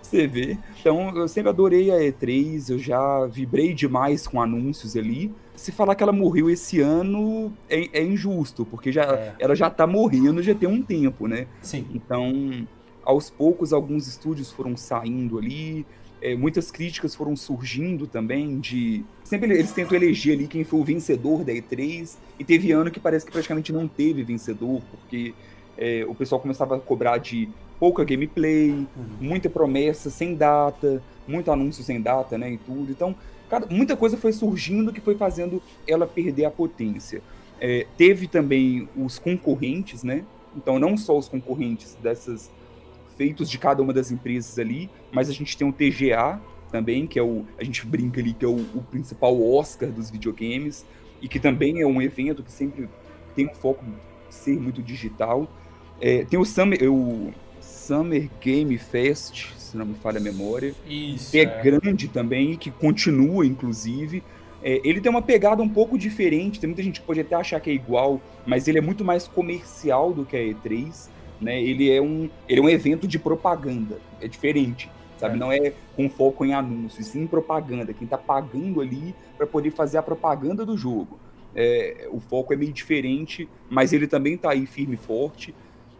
[0.00, 0.56] Você vê.
[0.80, 5.30] Então, eu sempre adorei a E3, eu já vibrei demais com anúncios ali.
[5.54, 9.34] Se falar que ela morreu esse ano é, é injusto, porque já, é.
[9.38, 11.46] ela já tá morrendo já tem um tempo, né?
[11.60, 11.86] Sim.
[11.92, 12.66] Então,
[13.08, 15.86] aos poucos, alguns estúdios foram saindo ali,
[16.20, 19.02] é, muitas críticas foram surgindo também de.
[19.24, 23.00] Sempre eles tentam eleger ali quem foi o vencedor da E3, e teve ano que
[23.00, 25.32] parece que praticamente não teve vencedor, porque
[25.78, 27.48] é, o pessoal começava a cobrar de
[27.80, 28.86] pouca gameplay, uhum.
[29.22, 32.90] muita promessa sem data, muito anúncio sem data, né, e tudo.
[32.90, 33.16] Então,
[33.48, 37.22] cara, muita coisa foi surgindo que foi fazendo ela perder a potência.
[37.58, 40.24] É, teve também os concorrentes, né?
[40.54, 42.50] Então, não só os concorrentes dessas
[43.18, 47.18] feitos de cada uma das empresas ali, mas a gente tem o TGA também, que
[47.18, 50.86] é o a gente brinca ali que é o, o principal Oscar dos videogames
[51.20, 52.88] e que também é um evento que sempre
[53.34, 53.84] tem um foco
[54.30, 55.48] ser muito digital.
[56.00, 60.74] É, tem o Summer, o Summer Game Fest, se não me falha a memória.
[60.88, 61.32] Isso.
[61.32, 61.62] Que é, é.
[61.62, 64.22] grande também, que continua, inclusive.
[64.62, 67.60] É, ele tem uma pegada um pouco diferente, tem muita gente que pode até achar
[67.60, 71.08] que é igual, mas ele é muito mais comercial do que a E3.
[71.40, 71.62] Né?
[71.62, 74.90] Ele, é um, ele é um evento de propaganda, é diferente.
[75.18, 75.34] Sabe?
[75.34, 75.38] É.
[75.38, 77.92] Não é com foco em anúncios, sim em propaganda.
[77.92, 81.18] Quem está pagando ali para poder fazer a propaganda do jogo.
[81.54, 85.54] É, o foco é meio diferente, mas ele também está aí firme e forte.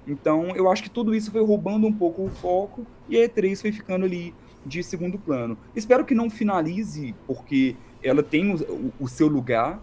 [0.06, 3.60] Então, eu acho que tudo isso foi roubando um pouco o foco e a E3
[3.60, 5.58] foi ficando ali de segundo plano.
[5.74, 9.82] Espero que não finalize, porque ela tem o, o seu lugar,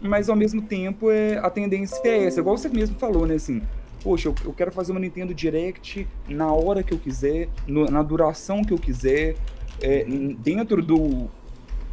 [0.00, 3.34] mas ao mesmo tempo é, a tendência é essa, igual você mesmo falou, né?
[3.34, 3.62] Assim,
[4.02, 8.02] poxa, eu, eu quero fazer uma Nintendo Direct na hora que eu quiser, no, na
[8.02, 9.36] duração que eu quiser,
[9.80, 10.04] é,
[10.38, 11.28] dentro do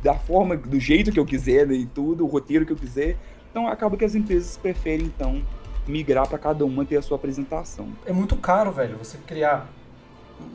[0.01, 3.17] da forma, do jeito que eu quiser né, e tudo, o roteiro que eu quiser.
[3.49, 5.41] Então acaba que as empresas preferem então
[5.87, 7.89] migrar para cada uma ter a sua apresentação.
[8.05, 9.67] É muito caro, velho, você criar,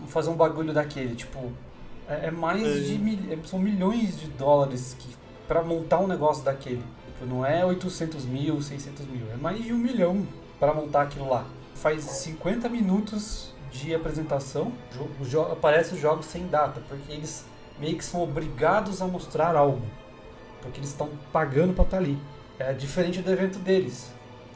[0.06, 1.50] fazer um bagulho daquele, tipo,
[2.08, 2.80] é, é mais é.
[2.80, 5.08] de mil, é, são milhões de dólares que
[5.48, 6.82] para montar um negócio daquele.
[7.06, 10.26] Tipo, não é 800 mil, 600 mil, é mais de um milhão
[10.62, 11.44] para montar aquilo lá.
[11.74, 14.72] Faz 50 minutos de apresentação,
[15.50, 17.44] aparece os jogos sem data, porque eles
[17.80, 19.82] meio que são obrigados a mostrar algo,
[20.60, 22.16] porque eles estão pagando para estar tá ali.
[22.60, 24.12] É diferente do evento deles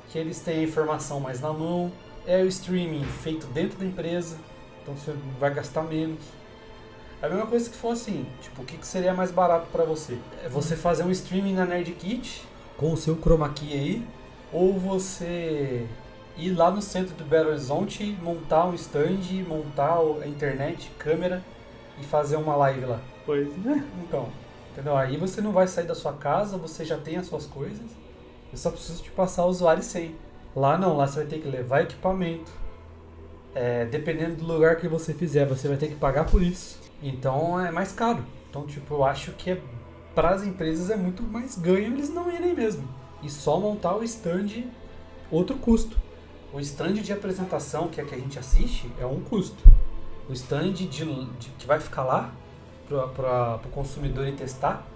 [0.09, 1.91] que eles têm a informação mais na mão,
[2.25, 4.37] é o streaming feito dentro da empresa,
[4.81, 6.21] então você vai gastar menos.
[7.21, 10.17] É a mesma coisa que for assim, tipo, o que seria mais barato para você?
[10.45, 14.07] É você fazer um streaming na Nerd Kit com o seu chroma key aí,
[14.53, 15.87] ou você
[16.37, 21.43] ir lá no centro do Belo Horizonte, montar um stand, montar a internet, câmera
[22.01, 23.01] e fazer uma live lá.
[23.25, 23.83] Pois é.
[24.03, 24.29] Então,
[24.73, 24.97] entendeu?
[24.97, 28.07] Aí você não vai sair da sua casa, você já tem as suas coisas
[28.53, 30.15] eu só preciso te passar o usuário sem.
[30.55, 32.51] Lá não, lá você vai ter que levar equipamento.
[33.55, 36.79] É, dependendo do lugar que você fizer, você vai ter que pagar por isso.
[37.03, 38.25] Então é mais caro.
[38.49, 39.61] Então, tipo, eu acho que é,
[40.15, 42.89] para as empresas é muito mais ganho eles não irem mesmo.
[43.23, 44.65] E só montar o stand,
[45.31, 45.97] outro custo.
[46.53, 49.63] O stand de apresentação, que é que a gente assiste, é um custo.
[50.29, 52.33] O stand de, de que vai ficar lá
[52.89, 54.87] para o consumidor testar,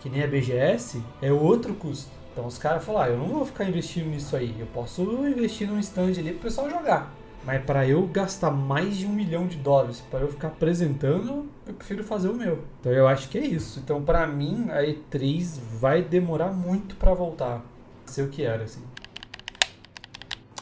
[0.00, 2.10] que nem a BGS, é outro custo.
[2.32, 5.66] Então os caras falaram, ah, eu não vou ficar investindo nisso aí, eu posso investir
[5.66, 7.12] num stand ali pro pessoal jogar.
[7.46, 11.74] Mas para eu gastar mais de um milhão de dólares para eu ficar apresentando, eu
[11.74, 12.64] prefiro fazer o meu.
[12.80, 13.78] Então eu acho que é isso.
[13.78, 17.62] Então para mim a E3 vai demorar muito para voltar
[18.10, 18.82] ser o que era assim.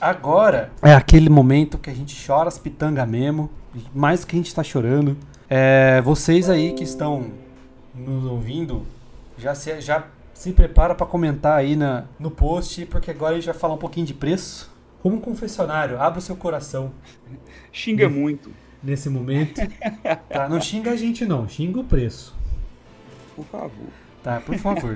[0.01, 3.51] Agora é aquele momento que a gente chora as pitangas mesmo,
[3.95, 5.16] mais que a gente está chorando.
[5.49, 7.30] É, vocês aí que estão
[7.95, 8.82] nos ouvindo,
[9.39, 13.47] já se, já se prepara para comentar aí na, no post, porque agora a gente
[13.47, 14.73] vai falar um pouquinho de preço.
[15.05, 16.90] Como um confessionário, abra o seu coração.
[17.70, 18.50] Xinga muito.
[18.82, 19.61] Nesse momento.
[20.30, 22.34] Tá, não xinga a gente não, xinga o preço.
[23.36, 23.88] Por favor.
[24.22, 24.94] Tá, por favor.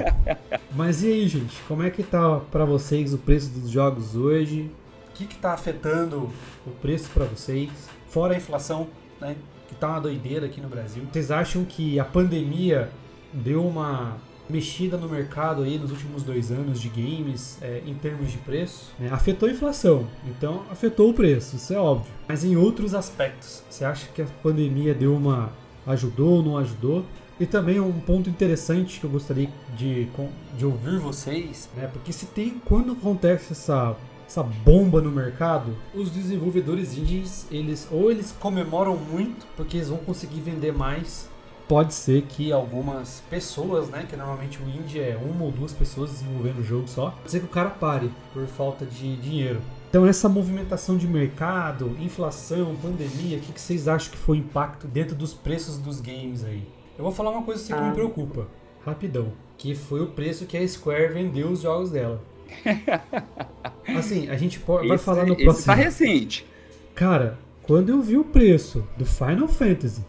[0.75, 1.61] Mas e aí, gente?
[1.69, 4.71] Como é que tá para vocês o preço dos jogos hoje?
[5.11, 6.33] O que que tá afetando
[6.67, 7.69] o preço para vocês?
[8.09, 8.89] Fora a inflação,
[9.21, 9.37] né?
[9.69, 11.03] Que tá uma doideira aqui no Brasil.
[11.13, 12.89] Vocês acham que a pandemia
[13.31, 14.17] deu uma
[14.49, 18.93] mexida no mercado aí nos últimos dois anos de games é, em termos de preço,
[18.99, 19.09] né?
[19.11, 22.13] afetou a inflação, então afetou o preço, isso é óbvio.
[22.27, 25.53] Mas em outros aspectos, você acha que a pandemia deu uma
[25.87, 27.05] ajudou ou não ajudou?
[27.41, 30.09] E também um ponto interessante que eu gostaria de,
[30.57, 31.89] de ouvir vocês, né?
[31.93, 33.97] Porque se tem quando acontece essa
[34.29, 39.97] essa bomba no mercado, os desenvolvedores indies, eles ou eles comemoram muito porque eles vão
[39.99, 41.31] conseguir vender mais,
[41.69, 46.11] pode ser que algumas pessoas, né, que normalmente o indie é uma ou duas pessoas
[46.11, 49.61] desenvolvendo o jogo só, pode ser que o cara pare por falta de dinheiro.
[49.91, 54.41] Então essa movimentação de mercado, inflação, pandemia, o que, que vocês acham que foi o
[54.41, 56.67] impacto dentro dos preços dos games aí?
[56.97, 57.93] Eu vou falar uma coisa assim que me ah.
[57.93, 58.49] preocupa,
[58.85, 62.23] rapidão, que foi o preço que a Square vendeu os jogos dela.
[63.97, 65.51] Assim, a gente pode, vai falar no próximo.
[65.51, 66.47] Esse tá recente.
[66.95, 70.03] Cara, quando eu vi o preço do Final Fantasy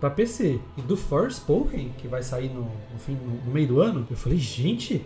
[0.00, 3.80] para PC e do Forspoken, que vai sair no, no, fim, no, no, meio do
[3.80, 5.04] ano, eu falei, gente,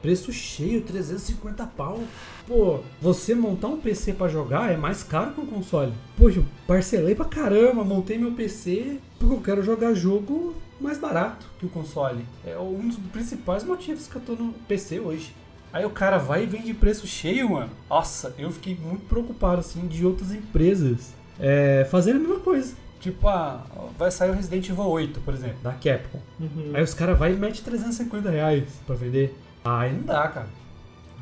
[0.00, 2.00] preço cheio, 350 pau.
[2.46, 5.92] Pô, você montar um PC para jogar é mais caro que um console.
[6.16, 11.66] Poxa, parcelei pra caramba, montei meu PC porque eu quero jogar jogo mais barato que
[11.66, 12.24] o console.
[12.44, 15.34] É um dos principais motivos que eu tô no PC hoje.
[15.72, 17.70] Aí o cara vai e vende preço cheio, mano.
[17.90, 22.74] Nossa, eu fiquei muito preocupado, assim, de outras empresas é, a mesma coisa.
[23.00, 23.64] Tipo, ah,
[23.98, 26.20] vai sair o Resident Evil 8, por exemplo, da Capcom.
[26.40, 26.72] Uhum.
[26.72, 29.36] Aí os caras vão e metem 350 reais pra vender.
[29.64, 30.48] Aí não dá, cara.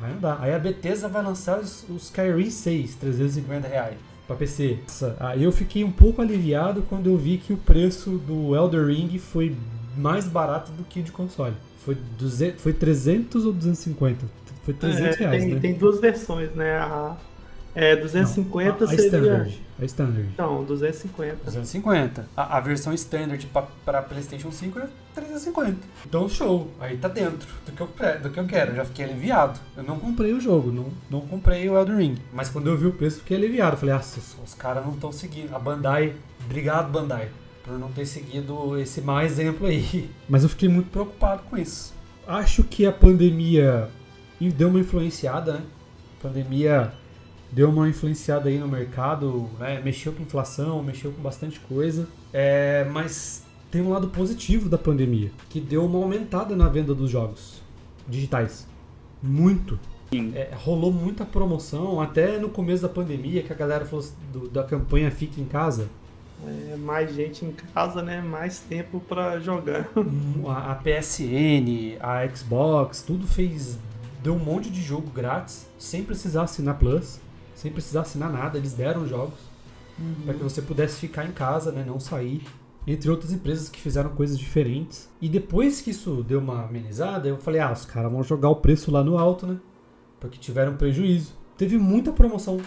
[0.01, 0.37] Aí não dá.
[0.39, 3.97] Aí a Bethesda vai lançar os, os Skyrim 6, 350 reais
[4.27, 4.79] pra PC.
[5.19, 9.17] Aí eu fiquei um pouco aliviado quando eu vi que o preço do Elder Ring
[9.17, 9.55] foi
[9.97, 11.55] mais barato do que de console.
[11.83, 14.25] Foi, 200, foi 300 ou 250?
[14.63, 15.59] Foi 300 é, reais, tem, né?
[15.59, 16.77] Tem duas versões, né?
[16.77, 17.17] A
[17.75, 19.05] é, 250 não, a, a seria...
[19.05, 19.61] Standard.
[19.81, 20.29] A Standard.
[20.33, 21.35] Então, 250.
[21.45, 22.27] 250.
[22.37, 23.49] A, a versão Standard
[23.83, 25.77] para PlayStation 5 é 350.
[26.05, 26.69] Então, show.
[26.79, 27.87] Aí tá dentro do que, eu,
[28.21, 28.75] do que eu quero.
[28.75, 29.59] Já fiquei aliviado.
[29.75, 32.15] Eu não comprei o jogo, não, não comprei o Elden Ring.
[32.31, 33.77] Mas quando eu vi o preço, fiquei aliviado.
[33.77, 35.55] Falei, ah, os, os caras não estão seguindo.
[35.55, 36.13] A Bandai,
[36.45, 37.29] obrigado, Bandai,
[37.63, 40.09] por não ter seguido esse mau exemplo aí.
[40.29, 41.93] Mas eu fiquei muito preocupado com isso.
[42.27, 43.89] Acho que a pandemia
[44.39, 45.61] deu uma influenciada, né?
[46.19, 46.93] A pandemia
[47.53, 49.79] deu uma influenciada aí no mercado, né?
[49.83, 52.07] mexeu com inflação, mexeu com bastante coisa.
[52.31, 57.09] É, mas tem um lado positivo da pandemia, que deu uma aumentada na venda dos
[57.09, 57.61] jogos
[58.07, 58.67] digitais.
[59.21, 59.79] Muito.
[60.35, 64.63] É, rolou muita promoção, até no começo da pandemia, que a galera falou do, da
[64.63, 65.87] campanha Fique em Casa.
[66.45, 68.21] É, mais gente em casa, né?
[68.21, 69.87] Mais tempo para jogar.
[70.45, 73.79] A, a PSN, a Xbox, tudo fez.
[74.21, 77.19] Deu um monte de jogo grátis, sem precisar assinar Plus
[77.63, 79.39] sem precisar assinar nada, eles deram jogos
[79.97, 80.25] uhum.
[80.25, 82.41] para que você pudesse ficar em casa, né, não sair.
[82.85, 85.09] Entre outras empresas que fizeram coisas diferentes.
[85.21, 88.57] E depois que isso deu uma amenizada, eu falei: ah, os caras vão jogar o
[88.57, 89.57] preço lá no alto, né?
[90.19, 91.33] Porque tiveram prejuízo.
[91.57, 92.59] Teve muita promoção.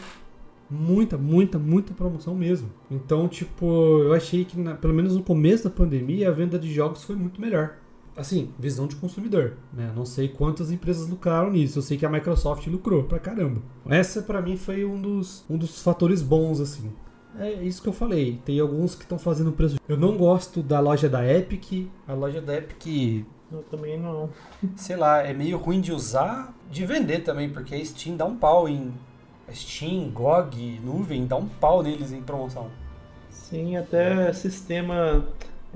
[0.70, 2.70] Muita, muita, muita promoção mesmo.
[2.90, 3.66] Então, tipo,
[3.98, 7.14] eu achei que, na, pelo menos no começo da pandemia, a venda de jogos foi
[7.14, 7.76] muito melhor
[8.16, 9.92] assim, visão de consumidor, né?
[9.94, 11.78] Não sei quantas empresas lucraram nisso.
[11.78, 13.60] Eu sei que a Microsoft lucrou pra caramba.
[13.88, 16.92] Essa para mim foi um dos, um dos fatores bons assim.
[17.38, 18.40] É isso que eu falei.
[18.44, 19.76] Tem alguns que estão fazendo preço.
[19.86, 21.88] Eu não gosto da loja da Epic.
[22.08, 24.30] A loja da Epic eu também não.
[24.76, 28.36] Sei lá, é meio ruim de usar, de vender também, porque a Steam dá um
[28.36, 28.92] pau em.
[29.52, 32.68] Steam, GOG, nuvem, dá um pau neles em promoção.
[33.30, 35.24] Sim, até sistema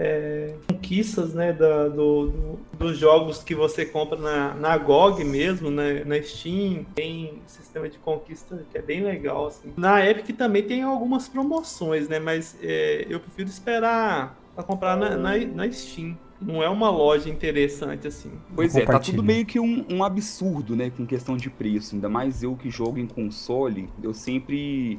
[0.01, 5.71] é, conquistas né, da, do, do, dos jogos que você compra na, na GOG mesmo,
[5.71, 9.49] né, na Steam, tem sistema de conquista que é bem legal.
[9.49, 9.75] Assim.
[9.77, 15.19] Na Epic também tem algumas promoções, né, mas é, eu prefiro esperar para comprar na,
[15.19, 18.31] na, na Steam não é uma loja interessante assim.
[18.57, 21.95] Pois é, tá tudo meio que um, um, absurdo, né, com questão de preço.
[21.95, 24.99] Ainda mais eu que jogo em console, eu sempre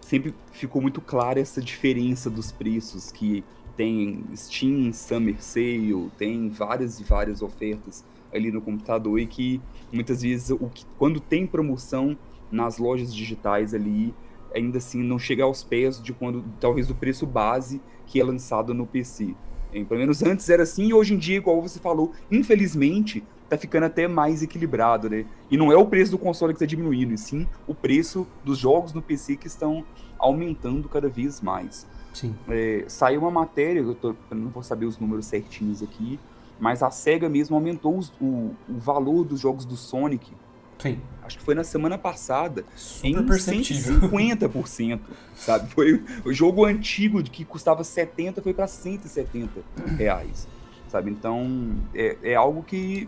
[0.00, 3.44] sempre ficou muito clara essa diferença dos preços que
[3.80, 9.58] tem Steam Summer Sale, tem várias e várias ofertas ali no computador e que
[9.90, 12.14] muitas vezes o que, quando tem promoção
[12.52, 14.14] nas lojas digitais ali,
[14.54, 18.74] ainda assim não chega aos pés de quando talvez do preço base que é lançado
[18.74, 19.34] no PC.
[19.72, 23.84] Pelo menos antes era assim, e hoje em dia, igual você falou, infelizmente, tá ficando
[23.84, 25.24] até mais equilibrado, né?
[25.50, 28.58] E não é o preço do console que está diminuindo, e sim o preço dos
[28.58, 29.86] jogos no PC que estão
[30.18, 31.86] aumentando cada vez mais.
[32.12, 32.34] Sim.
[32.48, 36.18] É, saiu uma matéria, eu, tô, eu, não vou saber os números certinhos aqui,
[36.58, 40.32] mas a SEGA mesmo aumentou os, o, o valor dos jogos do Sonic.
[40.78, 40.98] Sim.
[41.22, 42.64] Acho que foi na semana passada.
[42.74, 44.00] Super em perceptível.
[44.08, 45.00] 150%,
[45.36, 45.70] sabe?
[45.70, 49.60] Foi o jogo antigo que custava 70 foi para 170
[49.96, 50.48] reais,
[50.88, 51.10] sabe?
[51.10, 53.06] Então, é, é algo que,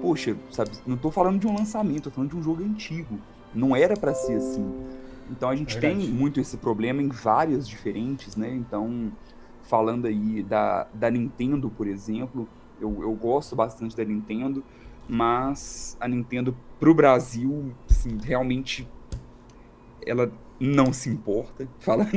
[0.00, 0.70] poxa, sabe?
[0.86, 3.18] Não tô falando de um lançamento, tô falando de um jogo antigo.
[3.54, 4.72] Não era para ser assim.
[5.32, 6.06] Então a gente Verdade.
[6.06, 8.54] tem muito esse problema em várias diferentes, né?
[8.54, 9.10] Então,
[9.62, 12.48] falando aí da, da Nintendo, por exemplo,
[12.80, 14.62] eu, eu gosto bastante da Nintendo,
[15.08, 18.88] mas a Nintendo pro Brasil, assim, realmente
[20.04, 22.10] ela não se importa, falando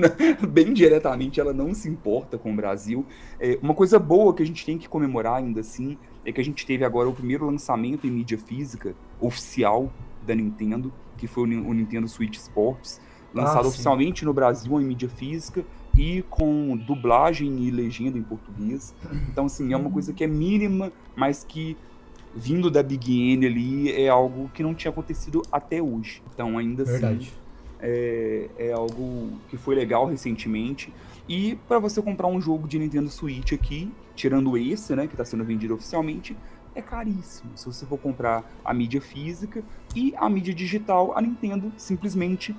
[0.47, 3.05] bem diretamente, ela não se importa com o Brasil.
[3.39, 6.43] É, uma coisa boa que a gente tem que comemorar ainda assim é que a
[6.43, 9.91] gente teve agora o primeiro lançamento em mídia física oficial
[10.25, 13.01] da Nintendo, que foi o, Nintendo Switch Sports,
[13.35, 15.63] lançado ah, oficialmente no Brasil em mídia física
[15.97, 18.95] e com dublagem e legenda em português.
[19.29, 21.77] Então, assim, é uma coisa que é mínima, mas que
[22.33, 26.21] vindo da Big N ali é algo que não tinha acontecido até hoje.
[26.33, 27.17] Então, ainda assim, Verdade.
[27.17, 27.31] assim,
[27.79, 30.93] é, é algo que foi legal recentemente.
[31.27, 35.25] E para você comprar um jogo de Nintendo Switch aqui, tirando esse, né, que está
[35.25, 36.35] sendo vendido oficialmente,
[36.75, 37.51] é caríssimo.
[37.55, 39.63] Se você for comprar a mídia física
[39.95, 42.55] e a mídia digital, a Nintendo simplesmente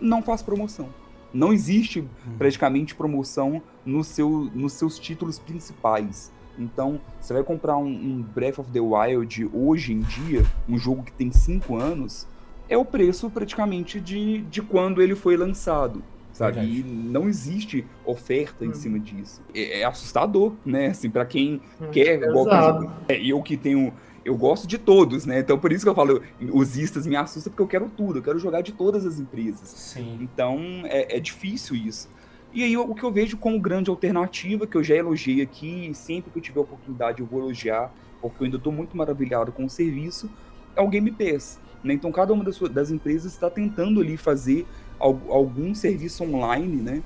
[0.00, 0.88] não faz promoção.
[1.32, 2.06] Não existe hum.
[2.38, 6.32] praticamente promoção no seu, nos seus títulos principais.
[6.58, 11.02] Então, você vai comprar um, um, Breath of the Wild hoje em dia, um jogo
[11.02, 12.26] que tem 5 anos,
[12.68, 16.02] é o preço praticamente de, de quando ele foi lançado
[16.36, 16.60] sabe?
[16.60, 16.80] Verdade.
[16.80, 18.68] E não existe oferta hum.
[18.68, 19.42] em cima disso.
[19.54, 20.88] É, é, assustador, né?
[20.88, 23.92] Assim, para quem hum, quer, igual, é, eu que tenho
[24.26, 25.38] eu gosto de todos, né?
[25.38, 26.20] Então por isso que eu falo,
[26.52, 29.68] os istas me assustam porque eu quero tudo, eu quero jogar de todas as empresas.
[29.68, 30.18] Sim.
[30.20, 32.08] Então é, é difícil isso.
[32.52, 36.30] E aí o que eu vejo como grande alternativa, que eu já elogiei aqui, sempre
[36.30, 39.70] que eu tiver oportunidade eu vou elogiar, porque eu ainda estou muito maravilhado com o
[39.70, 40.28] serviço,
[40.74, 41.60] é o Game Pass.
[41.84, 41.94] Né?
[41.94, 44.66] Então cada uma das, das empresas está tentando ali fazer
[44.98, 47.02] algum serviço online, né?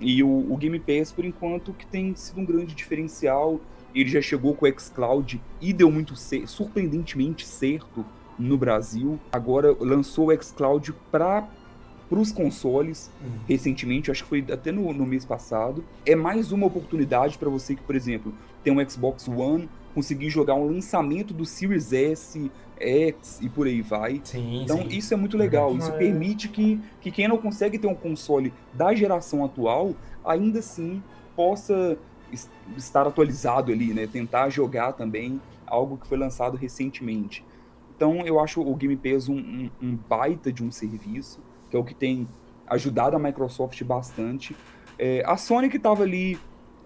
[0.00, 3.60] E o, o, Game Pass, por enquanto, que tem sido um grande diferencial.
[3.96, 6.14] Ele já chegou com o xCloud e deu muito
[6.46, 8.04] surpreendentemente certo
[8.38, 9.18] no Brasil.
[9.32, 11.48] Agora lançou o xCloud para
[12.10, 13.38] os consoles uhum.
[13.48, 15.82] recentemente, acho que foi até no, no mês passado.
[16.04, 20.54] É mais uma oportunidade para você que, por exemplo, tem um Xbox One, conseguir jogar
[20.56, 24.20] um lançamento do Series S, X e por aí vai.
[24.22, 24.88] Sim, então sim.
[24.90, 25.74] isso é muito legal.
[25.74, 25.96] Isso é.
[25.96, 31.02] permite que, que quem não consegue ter um console da geração atual ainda assim
[31.34, 31.96] possa
[32.76, 34.06] estar atualizado ali, né?
[34.06, 37.44] Tentar jogar também algo que foi lançado recentemente.
[37.96, 41.78] Então eu acho o Game Pass um, um, um baita de um serviço, que é
[41.78, 42.28] o que tem
[42.66, 44.56] ajudado a Microsoft bastante.
[44.98, 46.38] É, a Sony que estava ali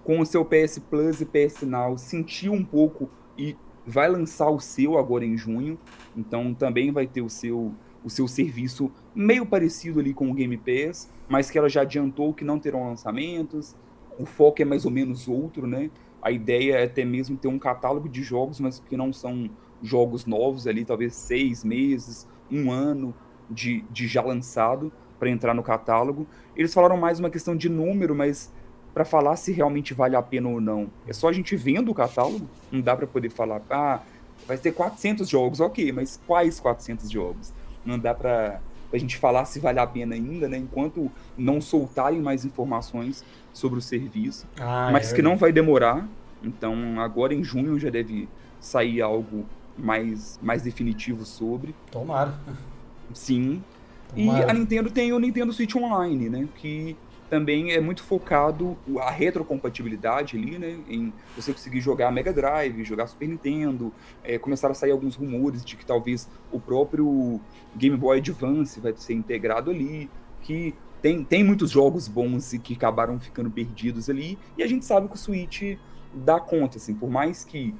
[0.04, 4.60] com o seu PS Plus e PS Now sentiu um pouco e vai lançar o
[4.60, 5.78] seu agora em junho,
[6.16, 7.72] então também vai ter o seu
[8.02, 12.32] o seu serviço meio parecido ali com o Game Pass, mas que ela já adiantou
[12.32, 13.76] que não terão lançamentos.
[14.20, 15.90] O foco é mais ou menos outro, né?
[16.22, 19.48] A ideia é até mesmo ter um catálogo de jogos, mas que não são
[19.82, 23.14] jogos novos ali, talvez seis meses, um ano
[23.50, 26.26] de, de já lançado para entrar no catálogo.
[26.54, 28.52] Eles falaram mais uma questão de número, mas
[28.92, 30.90] para falar se realmente vale a pena ou não.
[31.06, 34.00] É só a gente vendo o catálogo, não dá para poder falar, ah,
[34.46, 37.52] vai ter 400 jogos, ok, mas quais 400 jogos?
[37.84, 38.60] Não dá para
[38.92, 40.56] a gente falar se vale a pena ainda, né?
[40.56, 46.08] Enquanto não soltarem mais informações sobre o serviço, ah, mas é que não vai demorar.
[46.42, 48.28] Então, agora em junho já deve
[48.58, 49.44] sair algo
[49.76, 51.74] mais, mais definitivo sobre.
[51.90, 52.34] Tomara.
[53.12, 53.62] Sim.
[54.14, 54.46] Tomara.
[54.46, 56.48] E a Nintendo tem o Nintendo Switch Online, né?
[56.56, 56.96] Que
[57.30, 60.76] também é muito focado a retrocompatibilidade ali, né?
[60.88, 63.94] Em você conseguir jogar Mega Drive, jogar Super Nintendo.
[64.24, 67.40] É, começaram a sair alguns rumores de que talvez o próprio
[67.76, 70.10] Game Boy Advance vai ser integrado ali,
[70.42, 74.36] que tem, tem muitos jogos bons e que acabaram ficando perdidos ali.
[74.58, 75.78] E a gente sabe que o Switch
[76.12, 77.72] dá conta, assim, por mais que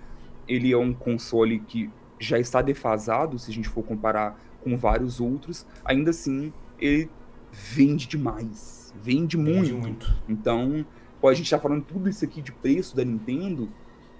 [0.46, 1.90] ele é um console que
[2.20, 7.10] já está defasado, se a gente for comparar com vários outros, ainda assim ele
[7.50, 9.78] vende demais Vende, Vende muito.
[9.78, 10.14] muito.
[10.28, 10.84] Então,
[11.22, 13.68] a gente tá falando tudo isso aqui de preço da Nintendo,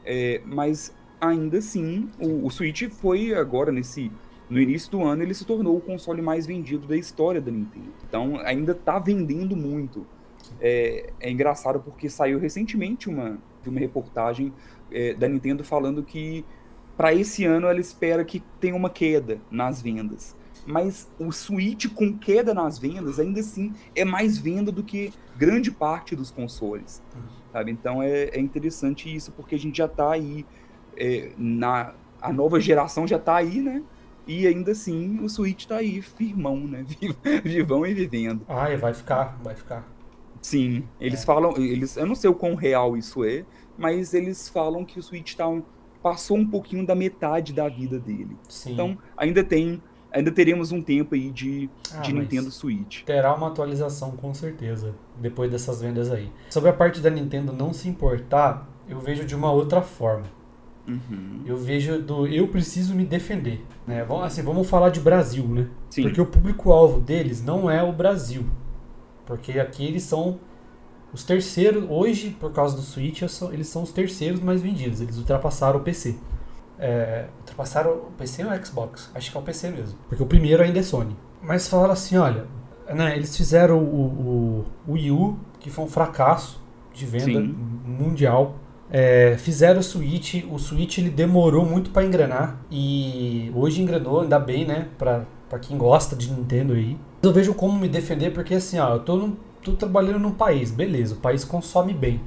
[0.04, 4.10] é, mas ainda assim, o, o Switch foi agora nesse
[4.48, 7.92] no início do ano ele se tornou o console mais vendido da história da Nintendo.
[8.08, 10.04] Então ainda tá vendendo muito.
[10.60, 14.52] É, é engraçado porque saiu recentemente uma, uma reportagem
[14.90, 16.44] é, da Nintendo falando que
[16.96, 20.36] para esse ano ela espera que tenha uma queda nas vendas.
[20.66, 25.70] Mas o Switch com queda nas vendas, ainda assim, é mais venda do que grande
[25.70, 27.02] parte dos consoles.
[27.52, 27.70] Sabe?
[27.70, 30.46] Então é, é interessante isso, porque a gente já está aí,
[30.96, 33.82] é, na, a nova geração já está aí, né?
[34.26, 36.84] E ainda assim, o Switch está aí, firmão, né?
[37.42, 38.44] Vivão e vivendo.
[38.46, 39.88] Ah, vai ficar, vai ficar.
[40.40, 41.24] Sim, eles é.
[41.24, 43.44] falam, eles, eu não sei o quão real isso é,
[43.76, 45.62] mas eles falam que o Switch tá um,
[46.02, 48.36] passou um pouquinho da metade da vida dele.
[48.48, 48.72] Sim.
[48.72, 49.82] Então, ainda tem,
[50.12, 53.02] ainda teremos um tempo aí de, ah, de Nintendo Switch.
[53.04, 56.30] Terá uma atualização com certeza, depois dessas vendas aí.
[56.50, 60.26] Sobre a parte da Nintendo não se importar, eu vejo de uma outra forma.
[60.86, 61.42] Uhum.
[61.46, 63.64] Eu vejo do eu preciso me defender.
[63.86, 64.06] Né?
[64.22, 65.68] Assim, vamos falar de Brasil, né?
[65.88, 66.02] Sim.
[66.02, 68.44] Porque o público-alvo deles não é o Brasil.
[69.24, 70.40] Porque aqui eles são
[71.12, 71.84] os terceiros.
[71.88, 75.00] Hoje, por causa do Switch, eles são os terceiros mais vendidos.
[75.00, 76.16] Eles ultrapassaram o PC.
[76.78, 77.26] É,
[77.60, 79.10] ultrapassaram o PC ou o Xbox?
[79.14, 79.98] Acho que é o PC mesmo.
[80.08, 81.16] Porque o primeiro ainda é Sony.
[81.42, 82.46] Mas falaram assim: olha,
[82.92, 86.60] né, eles fizeram o, o, o Wii U, que foi um fracasso
[86.92, 87.54] de venda Sim.
[87.84, 88.56] mundial.
[88.92, 94.36] É, fizeram o Switch, o Switch ele demorou muito para engrenar e hoje engrenou, ainda
[94.36, 95.24] bem, né, para
[95.60, 96.98] quem gosta de Nintendo aí.
[97.22, 100.72] Eu vejo como me defender porque assim, ó, eu tô, num, tô trabalhando num país,
[100.72, 102.20] beleza, o país consome bem.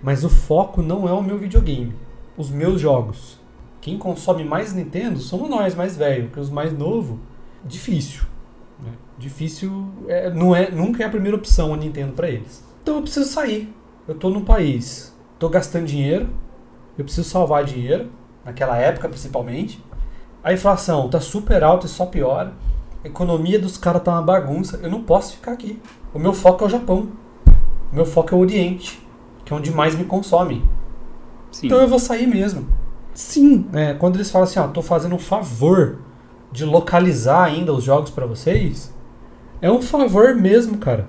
[0.00, 1.92] Mas o foco não é o meu videogame,
[2.36, 3.39] os meus jogos.
[3.80, 7.18] Quem consome mais Nintendo somos nós, mais velho, porque os mais novos,
[7.64, 8.22] difícil.
[8.78, 8.92] Né?
[9.18, 12.62] Difícil é, não é, nunca é a primeira opção a Nintendo para eles.
[12.82, 13.74] Então eu preciso sair.
[14.06, 16.28] Eu tô num país, tô gastando dinheiro,
[16.98, 18.10] eu preciso salvar dinheiro,
[18.44, 19.82] naquela época principalmente.
[20.42, 22.52] A inflação tá super alta e só piora.
[23.04, 24.80] A economia dos caras tá uma bagunça.
[24.82, 25.80] Eu não posso ficar aqui.
[26.12, 27.10] O meu foco é o Japão.
[27.92, 29.06] O meu foco é o Oriente,
[29.44, 30.64] que é onde mais me consome.
[31.50, 31.66] Sim.
[31.66, 32.66] Então eu vou sair mesmo.
[33.20, 35.98] Sim, é, quando eles falam assim, ó, tô fazendo um favor
[36.50, 38.92] de localizar ainda os jogos para vocês,
[39.60, 41.06] é um favor mesmo, cara.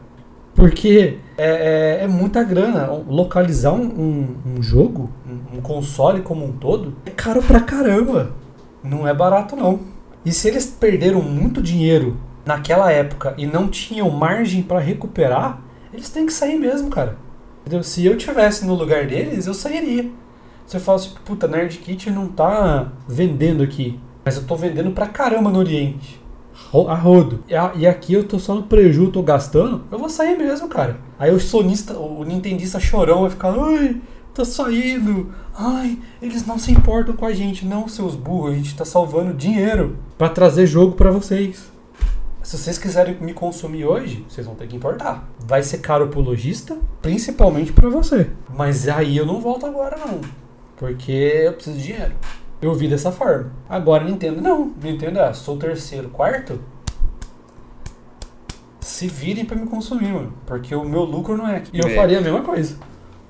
[0.53, 2.85] Porque é, é, é muita grana.
[3.07, 8.31] Localizar um, um, um jogo, um, um console como um todo, é caro pra caramba.
[8.83, 9.79] Não é barato, não.
[10.25, 15.61] E se eles perderam muito dinheiro naquela época e não tinham margem para recuperar,
[15.93, 17.17] eles têm que sair mesmo, cara.
[17.61, 17.81] Entendeu?
[17.83, 20.11] Se eu tivesse no lugar deles, eu sairia.
[20.71, 25.05] Você fala assim, puta, Nerd Kit não tá vendendo aqui, mas eu tô vendendo pra
[25.05, 26.23] caramba no Oriente.
[26.87, 27.43] A rodo.
[27.75, 30.97] E aqui eu tô só no prejuízo, tô gastando, eu vou sair mesmo, cara.
[31.19, 34.01] Aí o sonista, o nintendista chorão vai ficar, ai,
[34.33, 35.33] tá saindo.
[35.53, 38.53] Ai, eles não se importam com a gente, não, seus burros.
[38.53, 41.69] A gente tá salvando dinheiro para trazer jogo para vocês.
[42.41, 45.29] Se vocês quiserem me consumir hoje, vocês vão ter que importar.
[45.37, 48.29] Vai ser caro pro lojista, principalmente para você.
[48.55, 50.21] Mas aí eu não volto agora não,
[50.81, 52.15] porque eu preciso de dinheiro.
[52.59, 53.53] Eu vi dessa forma.
[53.69, 54.73] Agora Nintendo não.
[54.81, 56.59] Nintendo é, sou terceiro, quarto.
[58.79, 60.33] Se virem para me consumir, mano.
[60.43, 61.69] Porque o meu lucro não é aqui.
[61.71, 61.95] E eu é.
[61.95, 62.77] faria a mesma coisa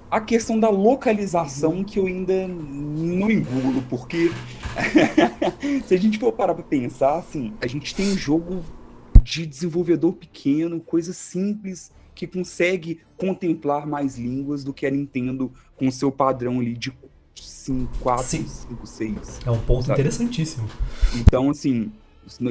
[0.10, 4.30] a questão da localização que eu ainda não engulo, porque
[5.88, 8.62] se a gente for parar pra pensar, assim, a gente tem um jogo
[9.24, 15.90] de desenvolvedor pequeno, coisa simples, que consegue contemplar mais línguas do que a Nintendo com
[15.90, 16.92] seu padrão ali de
[17.36, 19.40] 5, 4, 5, 6.
[19.46, 20.00] É um ponto sabe?
[20.00, 20.68] interessantíssimo.
[21.16, 21.92] Então, assim,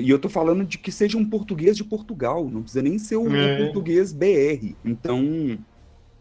[0.00, 3.16] e eu tô falando de que seja um português de Portugal, não precisa nem ser
[3.16, 3.64] um é.
[3.64, 4.74] português BR.
[4.84, 5.58] Então,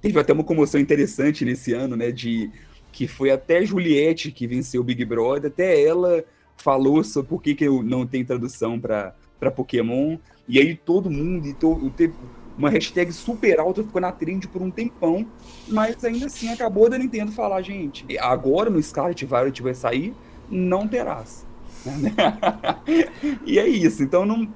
[0.01, 2.11] Teve até uma comoção interessante nesse ano, né?
[2.11, 2.49] De
[2.91, 6.23] que foi até Juliette que venceu o Big Brother, até ela
[6.57, 9.13] falou sobre por que, que eu não tenho tradução para
[9.55, 10.17] Pokémon.
[10.47, 12.13] E aí todo mundo, e to, teve
[12.59, 15.25] uma hashtag super alta, ficou na trend por um tempão,
[15.67, 20.13] mas ainda assim acabou da Nintendo falar, gente, agora no Scarlet Violet vai sair,
[20.49, 21.47] não terás.
[23.45, 24.47] e é isso, então não,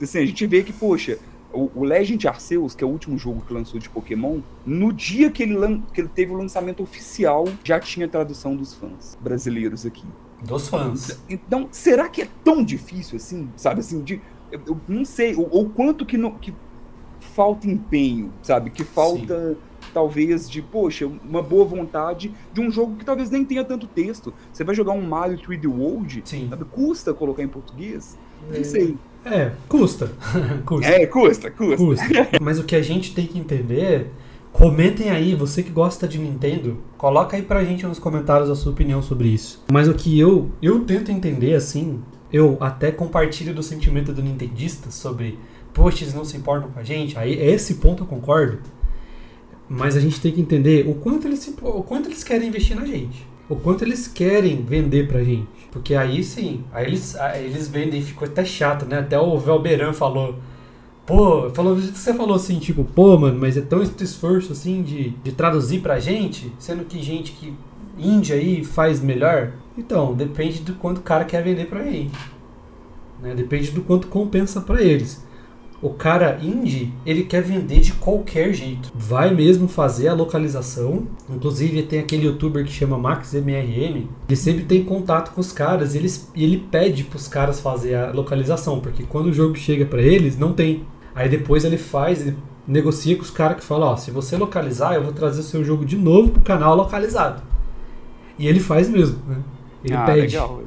[0.00, 1.18] assim, a gente vê que, poxa,
[1.52, 5.42] o, Legend Arceus, que é o último jogo que lançou de Pokémon, no dia que
[5.42, 10.04] ele, que ele teve o lançamento oficial, já tinha tradução dos fãs brasileiros aqui.
[10.42, 11.20] Dos fãs.
[11.28, 13.48] Então, será que é tão difícil assim?
[13.56, 14.20] Sabe assim, de.
[14.50, 16.54] Eu, não sei, ou, ou quanto que, que
[17.34, 18.70] falta empenho, sabe?
[18.70, 19.50] Que falta.
[19.50, 23.86] Sim talvez de, poxa, uma boa vontade de um jogo que talvez nem tenha tanto
[23.86, 24.34] texto.
[24.52, 26.48] Você vai jogar um Mario 3D World, Sim.
[26.50, 26.64] sabe?
[26.64, 28.18] Custa colocar em português?
[28.50, 28.64] Não é.
[28.64, 28.96] sei.
[29.24, 30.10] É, custa.
[30.66, 30.90] custa.
[30.90, 31.76] É, custa, custa.
[31.76, 32.06] custa.
[32.42, 34.10] Mas o que a gente tem que entender
[34.54, 38.70] Comentem aí, você que gosta de Nintendo, coloca aí pra gente nos comentários a sua
[38.70, 39.64] opinião sobre isso.
[39.68, 42.00] Mas o que eu, eu tento entender assim,
[42.32, 45.40] eu até compartilho do sentimento do nintendista sobre,
[46.02, 48.58] eles não se importam com a gente, aí esse ponto eu concordo.
[49.68, 52.84] Mas a gente tem que entender o quanto eles, o quanto eles querem investir na
[52.84, 53.26] gente.
[53.48, 55.48] O quanto eles querem vender pra gente.
[55.70, 59.00] Porque aí sim, aí eles, aí eles vendem ficou até chato, né?
[59.00, 60.38] Até o Velberan falou
[61.06, 65.32] Pô, falou, você falou assim, tipo, pô, mano, mas é tão esforço assim de, de
[65.32, 67.52] traduzir pra gente, sendo que gente que
[67.98, 69.52] índia aí faz melhor.
[69.76, 72.18] Então, depende do quanto o cara quer vender pra gente.
[73.20, 73.34] Né?
[73.34, 75.22] Depende do quanto compensa para eles.
[75.84, 78.90] O cara indie, ele quer vender de qualquer jeito.
[78.94, 81.06] Vai mesmo fazer a localização.
[81.28, 84.08] Inclusive tem aquele youtuber que chama MaxMRM.
[84.26, 88.12] Ele sempre tem contato com os caras e ele, ele pede pros caras fazer a
[88.12, 90.86] localização, porque quando o jogo chega para eles, não tem.
[91.14, 92.34] Aí depois ele faz, ele
[92.66, 95.62] negocia com os caras que falam, ó, se você localizar, eu vou trazer o seu
[95.62, 97.42] jogo de novo pro canal localizado.
[98.38, 99.36] E ele faz mesmo, né?
[99.84, 100.20] Ele ah, pede.
[100.34, 100.62] Legal.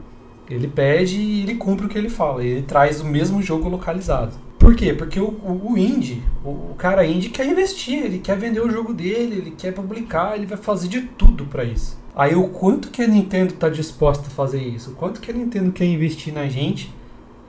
[0.48, 2.44] Ele pede e ele cumpre o que ele fala.
[2.44, 4.46] Ele traz o mesmo jogo localizado.
[4.68, 4.92] Por quê?
[4.92, 8.70] Porque o, o, o indie, o, o, cara indie quer investir, ele quer vender o
[8.70, 11.98] jogo dele, ele quer publicar, ele vai fazer de tudo para isso.
[12.14, 14.92] Aí o quanto que a Nintendo tá disposta a fazer isso?
[14.92, 16.94] O quanto que a Nintendo quer investir na gente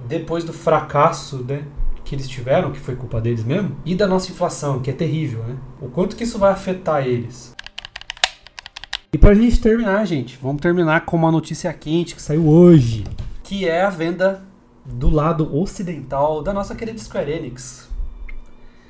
[0.07, 1.65] depois do fracasso, né?
[2.05, 5.43] que eles tiveram, que foi culpa deles mesmo, e da nossa inflação, que é terrível,
[5.43, 5.57] né?
[5.83, 7.53] O quanto que isso vai afetar eles.
[9.13, 13.03] E pra gente terminar, gente, vamos terminar com uma notícia quente que saiu hoje,
[13.43, 14.47] que é a venda
[14.89, 17.89] do lado ocidental da nossa querida Square Enix.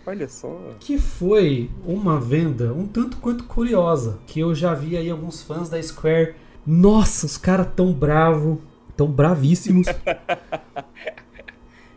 [0.07, 0.59] Olha só.
[0.81, 5.69] Que foi uma venda um tanto quanto curiosa, que eu já vi aí alguns fãs
[5.69, 6.35] da Square.
[6.67, 8.59] Nossa, os caras tão bravos,
[8.97, 9.87] tão bravíssimos.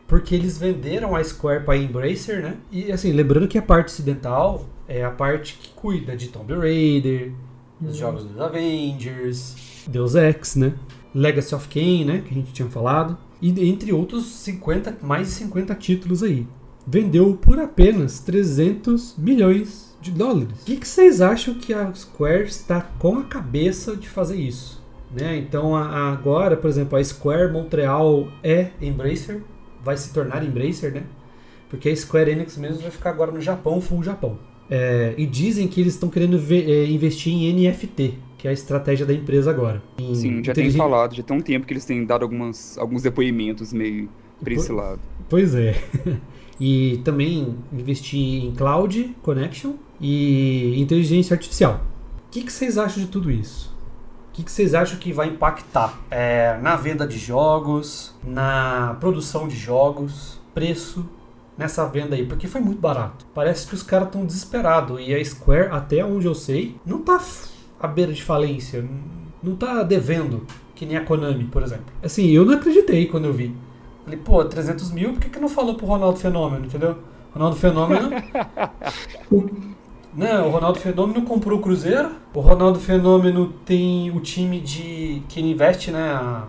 [0.07, 2.57] porque eles venderam a Square para a Embracer, né?
[2.69, 7.31] E assim, lembrando que a parte ocidental é a parte que cuida de Tomb Raider,
[7.79, 7.99] dos uhum.
[7.99, 9.55] jogos dos Avengers,
[9.87, 10.73] Deus Ex, né?
[11.13, 15.33] Legacy of Kain, né, que a gente tinha falado, e entre outros 50, mais de
[15.33, 16.45] 50 títulos aí.
[16.85, 20.61] Vendeu por apenas 300 milhões de dólares.
[20.61, 24.81] O que, que vocês acham que a Square está com a cabeça de fazer isso?
[25.13, 25.37] Né?
[25.37, 29.41] Então a, agora, por exemplo, a Square Montreal é Embracer,
[29.83, 31.03] vai se tornar Embracer, né?
[31.69, 34.37] Porque a Square Enix mesmo vai ficar agora no Japão, full Japão.
[34.69, 38.53] É, e dizem que eles estão querendo ver, é, investir em NFT, que é a
[38.53, 39.83] estratégia da empresa agora.
[39.99, 43.03] Em Sim, já tem falado, já tem um tempo que eles têm dado algumas, alguns
[43.03, 44.09] depoimentos meio
[44.43, 44.99] para esse lado.
[45.29, 45.79] Pois é.
[46.59, 51.85] e também investir em Cloud Connection e inteligência artificial.
[52.27, 53.71] O que, que vocês acham de tudo isso?
[54.29, 59.47] O que, que, vocês acham que vai impactar é, na venda de jogos, na produção
[59.47, 61.07] de jogos, preço
[61.55, 62.25] nessa venda aí?
[62.25, 63.23] Porque foi muito barato.
[63.35, 67.19] Parece que os caras estão desesperados e a Square, até onde eu sei, não tá
[67.81, 68.87] à beira de falência,
[69.41, 71.85] não tá devendo, que nem a Konami, por exemplo.
[72.03, 73.55] Assim, eu não acreditei quando eu vi.
[74.03, 76.97] Falei, pô, 300 mil, por que, que não falou pro Ronaldo Fenômeno, entendeu?
[77.33, 78.09] Ronaldo Fenômeno
[80.13, 82.11] Né, o Ronaldo Fenômeno comprou o Cruzeiro.
[82.33, 86.43] O Ronaldo Fenômeno tem o time de que ele investe, né,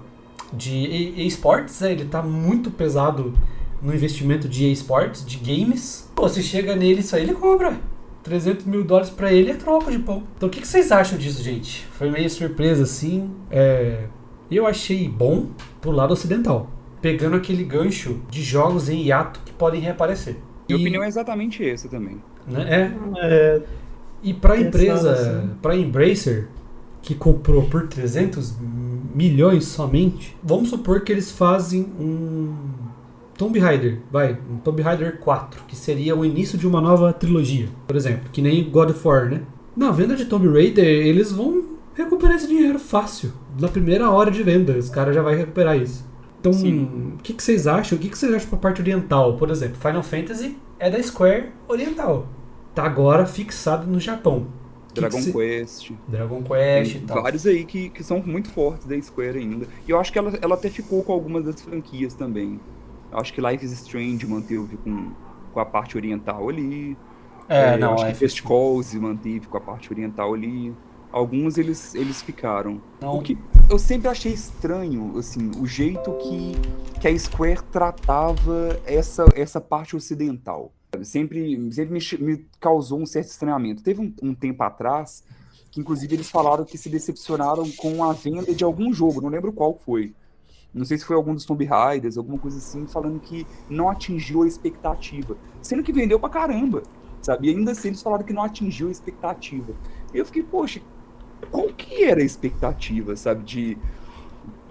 [0.53, 3.33] de esportes, né, ele tá muito pesado
[3.80, 6.11] no investimento de esportes, de games.
[6.14, 7.78] Pô, se chega nele isso aí, ele compra.
[8.23, 10.23] 300 mil dólares para ele é troca de pão.
[10.37, 11.87] Então o que, que, vocês acham disso, gente?
[11.93, 13.31] Foi meio surpresa assim.
[13.51, 14.05] É...
[14.51, 15.49] Eu achei bom
[15.81, 16.70] pro lado ocidental.
[17.01, 20.37] Pegando aquele gancho de jogos em hiato que podem reaparecer.
[20.68, 20.83] Minha e...
[20.83, 22.23] opinião é exatamente essa também.
[22.47, 22.66] Né?
[22.68, 23.27] É.
[23.27, 23.62] é.
[24.23, 25.51] E para a empresa, assim.
[25.61, 26.49] para Embracer,
[27.01, 28.55] que comprou por 300
[29.12, 32.55] milhões somente, vamos supor que eles fazem um
[33.37, 37.68] Tomb Raider, vai, um Tomb Raider 4, que seria o início de uma nova trilogia,
[37.87, 39.43] por exemplo, que nem God of War, né?
[39.76, 41.64] Na venda de Tomb Raider, eles vão
[41.95, 43.33] recuperar esse dinheiro fácil.
[43.59, 46.05] Na primeira hora de venda, os caras já vão recuperar isso.
[46.41, 47.97] Então, o que, que vocês acham?
[47.97, 49.37] O que, que vocês acham pra parte oriental?
[49.37, 52.26] Por exemplo, Final Fantasy é da Square Oriental.
[52.74, 54.49] Tá agora fixado no Japão.
[54.93, 55.93] Dragon que que Quest.
[56.09, 57.22] Dragon Quest e tal.
[57.22, 59.66] Vários aí que, que são muito fortes da Square ainda.
[59.87, 62.61] E eu acho que ela, ela até ficou com algumas das franquias também.
[63.13, 65.13] Eu acho que Life is Strange manteve com,
[65.53, 66.97] com a parte oriental ali.
[67.49, 70.75] É, é não, acho que Fast Calls manteve com a parte oriental ali.
[71.13, 72.81] Alguns eles, eles ficaram.
[73.01, 73.19] Não.
[73.19, 73.37] O que
[73.69, 76.53] eu sempre achei estranho, assim, o jeito que,
[76.99, 80.73] que a Square tratava essa, essa parte ocidental.
[81.03, 83.83] Sempre, sempre me, me causou um certo estranhamento.
[83.83, 85.23] Teve um, um, tempo atrás
[85.71, 89.53] que, inclusive, eles falaram que se decepcionaram com a venda de algum jogo, não lembro
[89.53, 90.15] qual foi.
[90.75, 94.43] Não sei se foi algum dos Tomb Raiders, alguma coisa assim, falando que não atingiu
[94.43, 95.37] a expectativa.
[95.61, 96.83] Sendo que vendeu pra caramba,
[97.20, 97.49] sabe?
[97.49, 99.75] E ainda assim eles falaram que não atingiu a expectativa.
[100.14, 100.81] E eu fiquei, poxa,
[101.51, 103.45] qual que era a expectativa, sabe?
[103.45, 103.79] De.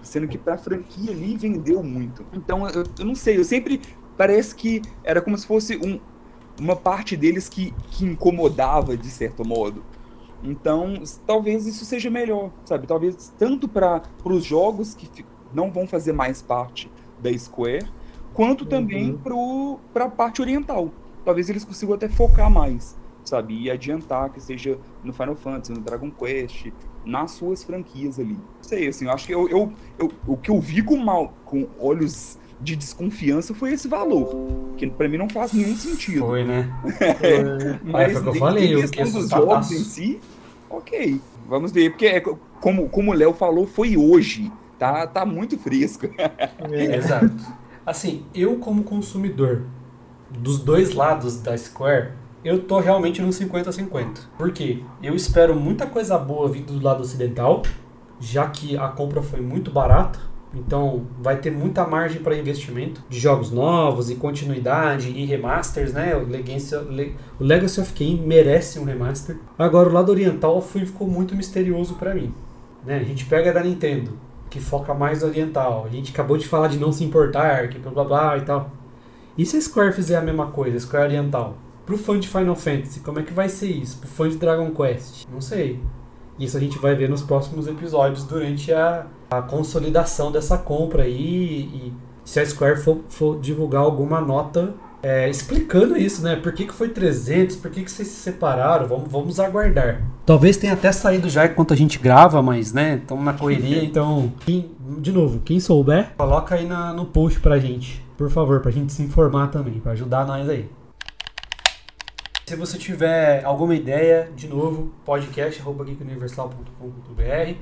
[0.02, 2.26] Sendo que pra franquia ali vendeu muito.
[2.32, 3.80] Então, eu, eu não sei, eu sempre.
[4.16, 5.98] Parece que era como se fosse um,
[6.60, 9.82] uma parte deles que, que incomodava de certo modo.
[10.42, 12.86] Então, talvez isso seja melhor, sabe?
[12.86, 15.08] Talvez tanto para os jogos que
[15.54, 16.90] não vão fazer mais parte
[17.20, 17.86] da Square,
[18.34, 19.78] quanto também uhum.
[19.92, 20.90] para a parte oriental.
[21.24, 23.54] Talvez eles consigam até focar mais, sabe?
[23.62, 26.72] E adiantar que seja no Final Fantasy, no Dragon Quest,
[27.04, 28.34] nas suas franquias ali.
[28.34, 31.32] Não sei, assim, eu acho que eu, eu, eu, o que eu vi com, mal,
[31.44, 34.28] com olhos de desconfiança foi esse valor,
[34.76, 36.20] que para mim não faz nenhum sentido.
[36.20, 36.72] Foi, né?
[37.82, 40.20] Mas é, foi o que eu falei, em questão dos jogos em si,
[40.70, 42.20] ok, vamos ver, porque é,
[42.60, 44.50] como, como o Léo falou, foi hoje
[44.82, 46.08] tá, tá muito fresco.
[46.18, 47.30] É, exato.
[47.86, 49.62] Assim, eu como consumidor
[50.28, 52.12] dos dois lados da Square,
[52.44, 54.18] eu tô realmente no 50-50.
[54.36, 54.82] Por quê?
[55.00, 57.62] Eu espero muita coisa boa vindo do lado ocidental,
[58.18, 60.18] já que a compra foi muito barata.
[60.54, 66.14] Então vai ter muita margem para investimento de jogos novos e continuidade e remasters, né?
[66.14, 69.38] O Legacy, o of Kain merece um remaster.
[69.58, 72.34] Agora o lado oriental ficou muito misterioso para mim.
[72.84, 72.96] Né?
[72.96, 74.18] A gente pega da Nintendo,
[74.52, 75.84] que foca mais no oriental.
[75.86, 78.70] A gente acabou de falar de não se importar, que blá blá blá e tal.
[79.36, 81.56] E se a Square fizer a mesma coisa, Square Oriental?
[81.86, 83.98] Pro fã de Final Fantasy, como é que vai ser isso?
[83.98, 85.24] Pro fã de Dragon Quest?
[85.32, 85.82] Não sei.
[86.38, 91.62] Isso a gente vai ver nos próximos episódios durante a, a consolidação dessa compra aí.
[91.62, 96.36] E se a Square for, for divulgar alguma nota é, explicando isso, né?
[96.36, 97.56] Por que, que foi 300?
[97.56, 98.86] Por que, que vocês se separaram?
[98.86, 100.00] Vamos, vamos aguardar.
[100.24, 103.00] Talvez tenha até saído já enquanto a gente grava, mas, né?
[103.02, 104.32] Estamos na correria, então.
[104.46, 108.70] Quem, de novo, quem souber, coloca aí na, no post pra gente, por favor, pra
[108.70, 110.70] gente se informar também, pra ajudar nós aí.
[112.46, 117.54] Se você tiver alguma ideia, de novo, podcast.geekuniversal.com.br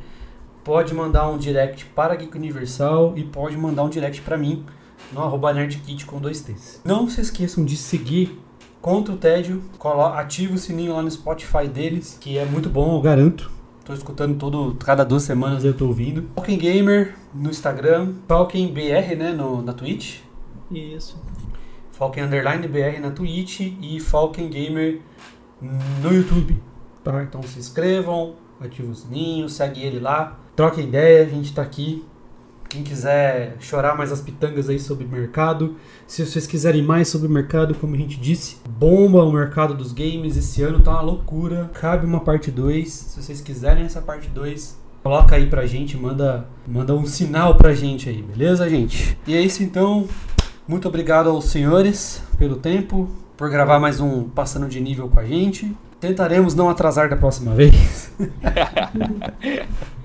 [0.63, 4.67] pode mandar um direct para Geek Universal e pode mandar um direct para mim
[5.13, 6.81] no arroba nerdkit com dois T's.
[6.85, 8.41] Não se esqueçam de seguir
[8.81, 9.63] contra o tédio,
[10.15, 13.51] ativa o sininho lá no Spotify deles, que é muito bom, eu garanto.
[13.85, 16.29] Tô escutando todo, cada duas semanas eu tô ouvindo.
[16.35, 20.21] Falken Gamer no Instagram, Falken BR, né, no, na Twitch.
[20.71, 21.21] Isso.
[21.93, 25.01] Falken Underline BR na Twitch e Falken Gamer
[26.03, 26.57] no YouTube.
[27.05, 27.23] Tá?
[27.23, 32.05] Então se inscrevam, ativa o sininho, segue ele lá, troca ideia, a gente tá aqui
[32.71, 35.77] quem quiser chorar mais as pitangas aí sobre o mercado.
[36.07, 39.93] Se vocês quiserem mais sobre o mercado, como a gente disse, bomba o mercado dos
[39.93, 40.37] games.
[40.37, 41.69] Esse ano tá uma loucura.
[41.75, 42.89] Cabe uma parte 2.
[42.89, 47.75] Se vocês quiserem essa parte 2, coloca aí pra gente, manda, manda um sinal pra
[47.75, 49.19] gente aí, beleza, gente?
[49.27, 50.09] E é isso então.
[50.67, 55.25] Muito obrigado aos senhores pelo tempo, por gravar mais um Passando de Nível com a
[55.25, 55.77] gente.
[55.99, 58.13] Tentaremos não atrasar da próxima vez.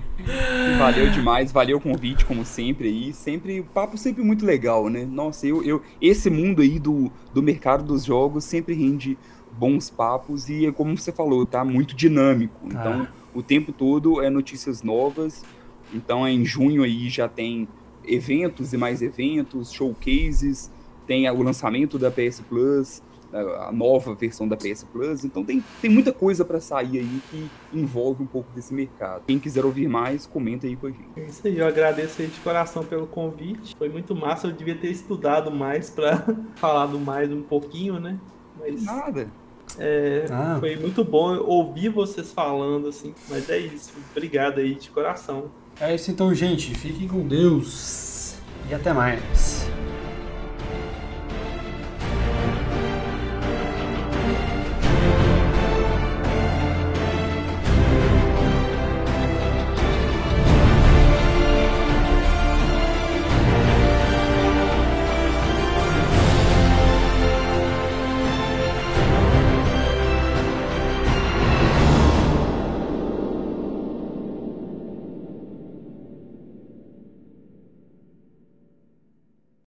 [0.78, 3.14] Valeu demais, valeu o convite, como sempre aí.
[3.14, 5.06] Sempre, papo sempre muito legal, né?
[5.06, 9.18] Nossa, eu, eu esse mundo aí do, do mercado dos jogos sempre rende
[9.52, 12.60] bons papos e, como você falou, tá muito dinâmico.
[12.64, 12.68] Ah.
[12.68, 13.08] Então, ah.
[13.34, 15.44] o tempo todo é notícias novas.
[15.94, 17.68] Então, em junho aí já tem
[18.04, 20.72] eventos e mais eventos, showcases,
[21.08, 23.02] tem o lançamento da PS Plus
[23.40, 25.26] a nova versão da PS Plus.
[25.26, 29.24] Então tem, tem muita coisa para sair aí que envolve um pouco desse mercado.
[29.28, 31.10] Quem quiser ouvir mais, comenta aí com a gente.
[31.18, 33.76] É isso aí, eu agradeço aí de coração pelo convite.
[33.78, 36.26] Foi muito massa, eu devia ter estudado mais para
[36.56, 38.20] falar mais um pouquinho, né?
[38.60, 38.84] Mas...
[38.84, 39.28] Nada.
[39.78, 40.58] É, ah.
[40.60, 43.14] Foi muito bom ouvir vocês falando, assim.
[43.30, 43.92] Mas é isso.
[44.12, 45.52] Obrigado aí de coração.
[45.80, 46.74] É isso então, gente.
[46.76, 48.38] Fiquem com Deus.
[48.70, 49.68] E até mais.